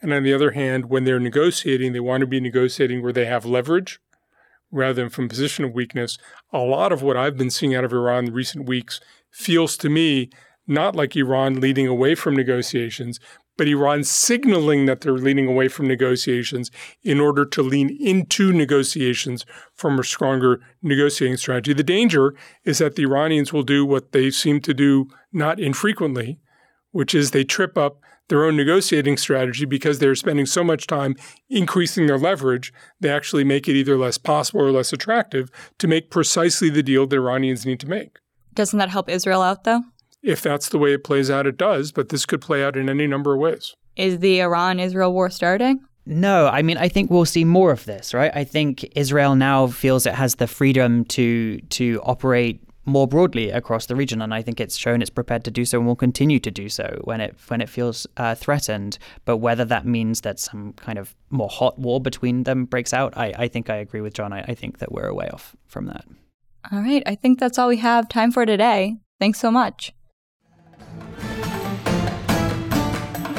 And 0.00 0.12
on 0.12 0.22
the 0.22 0.32
other 0.32 0.52
hand, 0.52 0.88
when 0.88 1.02
they're 1.02 1.18
negotiating, 1.18 1.94
they 1.94 2.00
want 2.00 2.20
to 2.20 2.28
be 2.28 2.38
negotiating 2.38 3.02
where 3.02 3.12
they 3.12 3.26
have 3.26 3.44
leverage 3.44 3.98
rather 4.72 4.94
than 4.94 5.10
from 5.10 5.26
a 5.26 5.28
position 5.28 5.64
of 5.64 5.72
weakness. 5.72 6.18
A 6.52 6.58
lot 6.58 6.90
of 6.90 7.02
what 7.02 7.16
I've 7.16 7.36
been 7.36 7.50
seeing 7.50 7.74
out 7.74 7.84
of 7.84 7.92
Iran 7.92 8.26
in 8.26 8.32
recent 8.32 8.66
weeks 8.66 9.00
feels 9.30 9.76
to 9.76 9.88
me 9.88 10.30
not 10.66 10.96
like 10.96 11.16
Iran 11.16 11.60
leading 11.60 11.86
away 11.86 12.14
from 12.14 12.34
negotiations, 12.34 13.20
but 13.58 13.68
Iran 13.68 14.02
signaling 14.04 14.86
that 14.86 15.02
they're 15.02 15.12
leaning 15.12 15.46
away 15.46 15.68
from 15.68 15.86
negotiations 15.86 16.70
in 17.02 17.20
order 17.20 17.44
to 17.44 17.62
lean 17.62 17.96
into 18.00 18.52
negotiations 18.52 19.44
from 19.74 19.98
a 19.98 20.04
stronger 20.04 20.60
negotiating 20.82 21.36
strategy. 21.36 21.72
The 21.72 21.82
danger 21.82 22.34
is 22.64 22.78
that 22.78 22.96
the 22.96 23.02
Iranians 23.02 23.52
will 23.52 23.62
do 23.62 23.84
what 23.84 24.12
they 24.12 24.30
seem 24.30 24.60
to 24.62 24.72
do 24.72 25.08
not 25.32 25.60
infrequently, 25.60 26.38
which 26.92 27.14
is 27.14 27.30
they 27.30 27.44
trip 27.44 27.76
up 27.76 28.00
their 28.28 28.44
own 28.44 28.56
negotiating 28.56 29.16
strategy 29.16 29.64
because 29.64 29.98
they're 29.98 30.14
spending 30.14 30.46
so 30.46 30.64
much 30.64 30.86
time 30.86 31.16
increasing 31.50 32.06
their 32.06 32.18
leverage, 32.18 32.72
they 33.00 33.10
actually 33.10 33.44
make 33.44 33.68
it 33.68 33.74
either 33.74 33.98
less 33.98 34.16
possible 34.16 34.62
or 34.62 34.70
less 34.70 34.92
attractive 34.92 35.50
to 35.78 35.86
make 35.86 36.10
precisely 36.10 36.70
the 36.70 36.82
deal 36.82 37.06
the 37.06 37.16
Iranians 37.16 37.66
need 37.66 37.80
to 37.80 37.88
make. 37.88 38.18
Doesn't 38.54 38.78
that 38.78 38.90
help 38.90 39.08
Israel 39.08 39.42
out, 39.42 39.64
though? 39.64 39.82
If 40.22 40.40
that's 40.40 40.68
the 40.68 40.78
way 40.78 40.94
it 40.94 41.04
plays 41.04 41.30
out, 41.30 41.46
it 41.46 41.56
does, 41.56 41.90
but 41.90 42.10
this 42.10 42.24
could 42.24 42.40
play 42.40 42.64
out 42.64 42.76
in 42.76 42.88
any 42.88 43.06
number 43.06 43.34
of 43.34 43.40
ways. 43.40 43.74
Is 43.96 44.20
the 44.20 44.40
Iran 44.40 44.78
Israel 44.80 45.12
war 45.12 45.28
starting? 45.28 45.80
No, 46.06 46.48
I 46.48 46.62
mean 46.62 46.78
I 46.78 46.88
think 46.88 47.10
we'll 47.10 47.24
see 47.24 47.44
more 47.44 47.70
of 47.70 47.84
this, 47.84 48.12
right? 48.12 48.32
I 48.34 48.44
think 48.44 48.84
Israel 48.96 49.36
now 49.36 49.68
feels 49.68 50.06
it 50.06 50.14
has 50.14 50.36
the 50.36 50.46
freedom 50.46 51.04
to 51.06 51.60
to 51.60 52.00
operate 52.02 52.60
more 52.84 53.06
broadly 53.06 53.50
across 53.50 53.86
the 53.86 53.96
region, 53.96 54.22
and 54.22 54.34
I 54.34 54.42
think 54.42 54.60
it's 54.60 54.76
shown 54.76 55.02
it's 55.02 55.10
prepared 55.10 55.44
to 55.44 55.50
do 55.50 55.64
so 55.64 55.78
and 55.78 55.86
will 55.86 55.96
continue 55.96 56.40
to 56.40 56.50
do 56.50 56.68
so 56.68 57.00
when 57.04 57.20
it 57.20 57.36
when 57.48 57.60
it 57.60 57.68
feels 57.68 58.06
uh, 58.16 58.34
threatened. 58.34 58.98
But 59.24 59.38
whether 59.38 59.64
that 59.64 59.86
means 59.86 60.22
that 60.22 60.40
some 60.40 60.72
kind 60.74 60.98
of 60.98 61.14
more 61.30 61.48
hot 61.48 61.78
war 61.78 62.00
between 62.00 62.44
them 62.44 62.64
breaks 62.64 62.92
out, 62.92 63.16
I, 63.16 63.32
I 63.36 63.48
think 63.48 63.70
I 63.70 63.76
agree 63.76 64.00
with 64.00 64.14
Jon. 64.14 64.32
I, 64.32 64.42
I 64.42 64.54
think 64.54 64.78
that 64.78 64.92
we're 64.92 65.06
a 65.06 65.14
way 65.14 65.28
off 65.28 65.56
from 65.66 65.86
that. 65.86 66.04
All 66.70 66.80
right, 66.80 67.02
I 67.06 67.14
think 67.14 67.38
that's 67.40 67.58
all 67.58 67.68
we 67.68 67.78
have 67.78 68.08
time 68.08 68.30
for 68.30 68.46
today. 68.46 68.96
Thanks 69.18 69.40
so 69.40 69.50
much. 69.50 69.92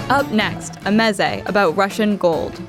Up 0.09 0.29
next, 0.31 0.75
a 0.77 0.91
meze 0.91 1.47
about 1.47 1.75
Russian 1.77 2.17
gold. 2.17 2.61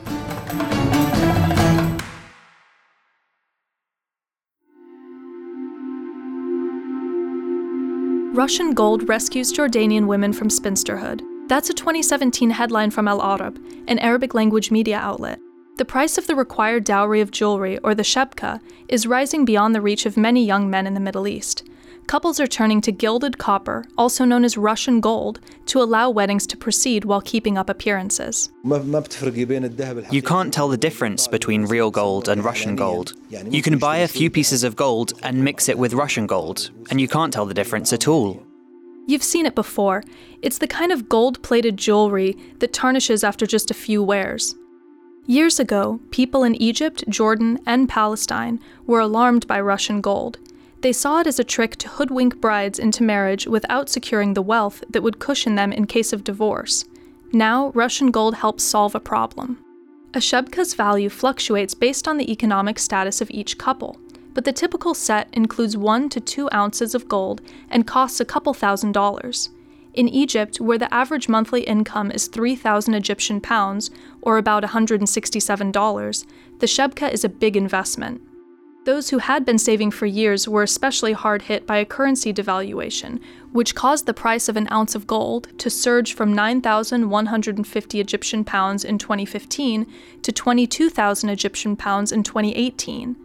Russian 8.34 8.72
gold 8.74 9.08
rescues 9.08 9.52
Jordanian 9.52 10.08
women 10.08 10.32
from 10.32 10.48
spinsterhood. 10.48 11.22
That's 11.48 11.70
a 11.70 11.72
2017 11.72 12.50
headline 12.50 12.90
from 12.90 13.06
Al 13.06 13.22
Arab, 13.22 13.64
an 13.86 14.00
Arabic 14.00 14.34
language 14.34 14.72
media 14.72 14.98
outlet. 14.98 15.38
The 15.76 15.84
price 15.84 16.18
of 16.18 16.26
the 16.26 16.34
required 16.34 16.82
dowry 16.82 17.20
of 17.20 17.30
jewelry, 17.30 17.78
or 17.84 17.94
the 17.94 18.02
shebka, 18.02 18.60
is 18.88 19.06
rising 19.06 19.44
beyond 19.44 19.72
the 19.72 19.80
reach 19.80 20.04
of 20.04 20.16
many 20.16 20.44
young 20.44 20.68
men 20.68 20.84
in 20.84 20.94
the 20.94 21.00
Middle 21.00 21.28
East. 21.28 21.62
Couples 22.06 22.38
are 22.38 22.46
turning 22.46 22.80
to 22.82 22.92
gilded 22.92 23.38
copper, 23.38 23.84
also 23.96 24.24
known 24.24 24.44
as 24.44 24.58
Russian 24.58 25.00
gold, 25.00 25.40
to 25.66 25.80
allow 25.82 26.10
weddings 26.10 26.46
to 26.48 26.56
proceed 26.56 27.04
while 27.04 27.20
keeping 27.20 27.56
up 27.56 27.70
appearances. 27.70 28.50
You 28.62 30.22
can't 30.22 30.52
tell 30.52 30.68
the 30.68 30.76
difference 30.78 31.26
between 31.26 31.64
real 31.64 31.90
gold 31.90 32.28
and 32.28 32.44
Russian 32.44 32.76
gold. 32.76 33.14
You 33.30 33.62
can 33.62 33.78
buy 33.78 33.98
a 33.98 34.08
few 34.08 34.30
pieces 34.30 34.64
of 34.64 34.76
gold 34.76 35.14
and 35.22 35.42
mix 35.42 35.68
it 35.68 35.78
with 35.78 35.94
Russian 35.94 36.26
gold, 36.26 36.70
and 36.90 37.00
you 37.00 37.08
can't 37.08 37.32
tell 37.32 37.46
the 37.46 37.54
difference 37.54 37.92
at 37.92 38.06
all. 38.06 38.42
You've 39.06 39.22
seen 39.22 39.46
it 39.46 39.54
before. 39.54 40.02
It's 40.42 40.58
the 40.58 40.66
kind 40.66 40.92
of 40.92 41.08
gold 41.08 41.42
plated 41.42 41.76
jewelry 41.76 42.36
that 42.58 42.72
tarnishes 42.72 43.24
after 43.24 43.46
just 43.46 43.70
a 43.70 43.74
few 43.74 44.02
wears. 44.02 44.54
Years 45.26 45.58
ago, 45.58 46.00
people 46.10 46.44
in 46.44 46.54
Egypt, 46.56 47.02
Jordan, 47.08 47.58
and 47.64 47.88
Palestine 47.88 48.60
were 48.86 49.00
alarmed 49.00 49.46
by 49.46 49.58
Russian 49.58 50.02
gold. 50.02 50.38
They 50.84 50.92
saw 50.92 51.20
it 51.20 51.26
as 51.26 51.38
a 51.38 51.44
trick 51.44 51.76
to 51.76 51.88
hoodwink 51.88 52.42
brides 52.42 52.78
into 52.78 53.02
marriage 53.02 53.46
without 53.46 53.88
securing 53.88 54.34
the 54.34 54.42
wealth 54.42 54.84
that 54.90 55.02
would 55.02 55.18
cushion 55.18 55.54
them 55.54 55.72
in 55.72 55.86
case 55.86 56.12
of 56.12 56.24
divorce. 56.24 56.84
Now, 57.32 57.70
Russian 57.70 58.10
gold 58.10 58.34
helps 58.34 58.64
solve 58.64 58.94
a 58.94 59.00
problem. 59.00 59.64
A 60.12 60.18
shebka's 60.18 60.74
value 60.74 61.08
fluctuates 61.08 61.72
based 61.72 62.06
on 62.06 62.18
the 62.18 62.30
economic 62.30 62.78
status 62.78 63.22
of 63.22 63.30
each 63.30 63.56
couple, 63.56 63.98
but 64.34 64.44
the 64.44 64.52
typical 64.52 64.92
set 64.92 65.30
includes 65.32 65.74
1 65.74 66.10
to 66.10 66.20
2 66.20 66.50
ounces 66.52 66.94
of 66.94 67.08
gold 67.08 67.40
and 67.70 67.86
costs 67.86 68.20
a 68.20 68.26
couple 68.26 68.52
thousand 68.52 68.92
dollars. 68.92 69.48
In 69.94 70.06
Egypt, 70.06 70.60
where 70.60 70.76
the 70.76 70.92
average 70.92 71.30
monthly 71.30 71.62
income 71.62 72.10
is 72.10 72.26
3,000 72.26 72.92
Egyptian 72.92 73.40
pounds, 73.40 73.90
or 74.20 74.36
about 74.36 74.64
$167, 74.64 76.26
the 76.58 76.66
shebka 76.66 77.10
is 77.10 77.24
a 77.24 77.30
big 77.30 77.56
investment. 77.56 78.20
Those 78.84 79.08
who 79.08 79.18
had 79.18 79.46
been 79.46 79.58
saving 79.58 79.92
for 79.92 80.04
years 80.04 80.46
were 80.46 80.62
especially 80.62 81.12
hard 81.12 81.42
hit 81.42 81.66
by 81.66 81.78
a 81.78 81.86
currency 81.86 82.34
devaluation, 82.34 83.18
which 83.50 83.74
caused 83.74 84.04
the 84.04 84.12
price 84.12 84.46
of 84.46 84.58
an 84.58 84.68
ounce 84.70 84.94
of 84.94 85.06
gold 85.06 85.48
to 85.58 85.70
surge 85.70 86.12
from 86.12 86.34
9,150 86.34 88.00
Egyptian 88.00 88.44
pounds 88.44 88.84
in 88.84 88.98
2015 88.98 89.86
to 90.20 90.32
22,000 90.32 91.30
Egyptian 91.30 91.76
pounds 91.76 92.12
in 92.12 92.22
2018. 92.22 93.16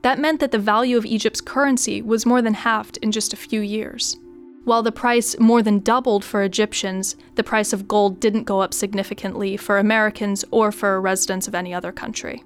That 0.00 0.18
meant 0.18 0.40
that 0.40 0.50
the 0.50 0.58
value 0.58 0.96
of 0.96 1.04
Egypt's 1.04 1.42
currency 1.42 2.00
was 2.00 2.24
more 2.24 2.40
than 2.40 2.54
halved 2.54 2.98
in 3.02 3.12
just 3.12 3.34
a 3.34 3.36
few 3.36 3.60
years. 3.60 4.16
While 4.64 4.82
the 4.82 4.92
price 4.92 5.38
more 5.38 5.60
than 5.60 5.80
doubled 5.80 6.24
for 6.24 6.42
Egyptians, 6.42 7.16
the 7.34 7.44
price 7.44 7.74
of 7.74 7.86
gold 7.86 8.18
didn't 8.18 8.44
go 8.44 8.62
up 8.62 8.72
significantly 8.72 9.58
for 9.58 9.78
Americans 9.78 10.44
or 10.50 10.72
for 10.72 11.00
residents 11.00 11.48
of 11.48 11.54
any 11.54 11.74
other 11.74 11.92
country. 11.92 12.42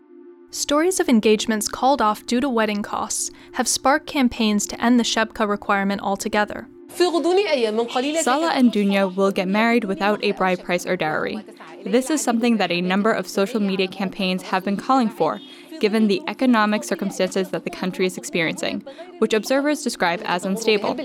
Stories 0.56 1.00
of 1.00 1.10
engagements 1.10 1.68
called 1.68 2.00
off 2.00 2.24
due 2.24 2.40
to 2.40 2.48
wedding 2.48 2.82
costs 2.82 3.30
have 3.52 3.68
sparked 3.68 4.06
campaigns 4.06 4.66
to 4.66 4.82
end 4.82 4.98
the 4.98 5.04
Shebka 5.04 5.46
requirement 5.46 6.00
altogether. 6.00 6.66
Salah 6.94 8.52
and 8.54 8.72
Dunya 8.72 9.14
will 9.14 9.30
get 9.30 9.48
married 9.48 9.84
without 9.84 10.24
a 10.24 10.32
bride 10.32 10.64
price 10.64 10.86
or 10.86 10.96
dowry. 10.96 11.44
This 11.84 12.08
is 12.08 12.22
something 12.22 12.56
that 12.56 12.70
a 12.70 12.80
number 12.80 13.12
of 13.12 13.28
social 13.28 13.60
media 13.60 13.86
campaigns 13.86 14.44
have 14.44 14.64
been 14.64 14.78
calling 14.78 15.10
for, 15.10 15.42
given 15.78 16.06
the 16.06 16.22
economic 16.26 16.84
circumstances 16.84 17.50
that 17.50 17.64
the 17.64 17.70
country 17.70 18.06
is 18.06 18.16
experiencing, 18.16 18.82
which 19.18 19.34
observers 19.34 19.82
describe 19.82 20.22
as 20.24 20.46
unstable. 20.46 20.98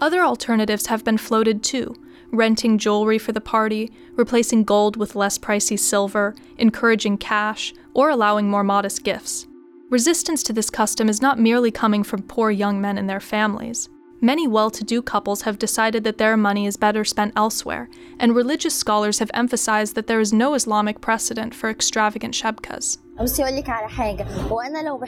Other 0.00 0.22
alternatives 0.22 0.86
have 0.86 1.04
been 1.04 1.18
floated 1.18 1.62
too 1.62 1.94
renting 2.30 2.78
jewelry 2.78 3.18
for 3.18 3.32
the 3.32 3.40
party, 3.40 3.90
replacing 4.16 4.64
gold 4.64 4.96
with 4.96 5.16
less 5.16 5.38
pricey 5.38 5.78
silver, 5.78 6.34
encouraging 6.56 7.18
cash, 7.18 7.74
or 7.94 8.10
allowing 8.10 8.48
more 8.48 8.64
modest 8.64 9.04
gifts. 9.04 9.46
Resistance 9.90 10.42
to 10.42 10.52
this 10.52 10.70
custom 10.70 11.08
is 11.08 11.22
not 11.22 11.38
merely 11.38 11.70
coming 11.70 12.02
from 12.02 12.22
poor 12.22 12.50
young 12.50 12.80
men 12.80 12.98
and 12.98 13.08
their 13.08 13.20
families. 13.20 13.88
Many 14.20 14.48
well 14.48 14.70
to 14.72 14.82
do 14.82 15.00
couples 15.00 15.42
have 15.42 15.60
decided 15.60 16.02
that 16.02 16.18
their 16.18 16.36
money 16.36 16.66
is 16.66 16.76
better 16.76 17.04
spent 17.04 17.32
elsewhere, 17.36 17.88
and 18.18 18.34
religious 18.34 18.74
scholars 18.74 19.20
have 19.20 19.30
emphasized 19.32 19.94
that 19.94 20.08
there 20.08 20.18
is 20.18 20.32
no 20.32 20.54
Islamic 20.54 21.00
precedent 21.00 21.54
for 21.54 21.70
extravagant 21.70 22.34
shebkas. 22.34 22.98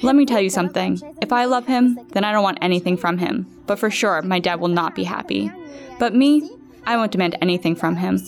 Let 0.03 0.17
me 0.17 0.27
tell 0.27 0.41
you 0.41 0.51
something. 0.51 1.01
If 1.21 1.33
I 1.33 1.45
love 1.45 1.67
him, 1.67 1.99
then 2.13 2.25
I 2.25 2.33
don't 2.33 2.45
want 2.45 2.59
anything 2.63 2.97
from 2.97 3.19
him. 3.19 3.47
But 3.67 3.81
for 3.81 3.91
sure, 3.91 4.23
my 4.23 4.39
dad 4.39 4.61
will 4.61 4.69
not 4.69 4.95
be 4.95 5.05
happy. 5.05 5.51
But 5.99 6.15
me, 6.15 6.49
I 6.87 6.97
won't 6.97 7.13
demand 7.13 7.37
anything 7.41 7.77
from 7.77 7.97
him. 7.97 8.21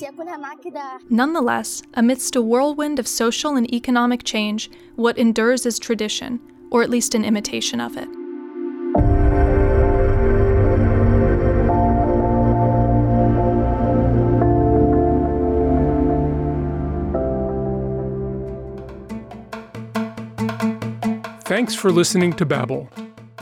Nonetheless, 1.10 1.82
amidst 1.94 2.36
a 2.36 2.42
whirlwind 2.42 2.98
of 2.98 3.08
social 3.08 3.56
and 3.56 3.72
economic 3.72 4.24
change, 4.24 4.70
what 4.96 5.18
endures 5.18 5.66
is 5.66 5.78
tradition, 5.78 6.40
or 6.70 6.82
at 6.82 6.90
least 6.90 7.14
an 7.14 7.24
imitation 7.24 7.80
of 7.80 7.96
it. 7.96 8.08
Thanks 21.44 21.74
for 21.74 21.90
listening 21.92 22.32
to 22.34 22.46
Babel. 22.46 22.88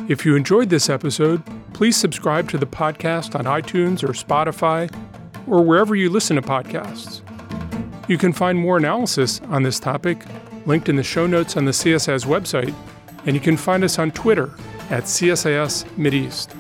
If 0.09 0.27
you 0.27 0.35
enjoyed 0.35 0.69
this 0.69 0.91
episode, 0.91 1.45
please 1.73 1.97
subscribe 1.97 2.49
to 2.51 2.59
the 2.59 2.67
podcast 2.67 3.39
on 3.39 3.45
iTunes 3.45 4.03
or 4.03 4.09
Spotify 4.09 4.93
or 5.47 5.63
wherever 5.63 5.95
you 5.95 6.11
listen 6.11 6.37
to 6.37 6.43
podcasts. 6.43 7.23
You 8.09 8.19
can 8.19 8.33
find 8.33 8.59
more 8.59 8.77
analysis 8.77 9.41
on 9.49 9.63
this 9.63 9.79
topic 9.79 10.25
linked 10.67 10.89
in 10.89 10.97
the 10.97 11.03
show 11.03 11.27
notes 11.27 11.57
on 11.57 11.65
the 11.65 11.71
CSIS 11.71 12.27
website, 12.27 12.75
and 13.27 13.35
you 13.35 13.41
can 13.41 13.57
find 13.57 13.83
us 13.85 13.99
on 13.99 14.11
Twitter 14.11 14.51
at 14.91 15.05
CSIS 15.05 15.85
Mideast. 15.97 16.60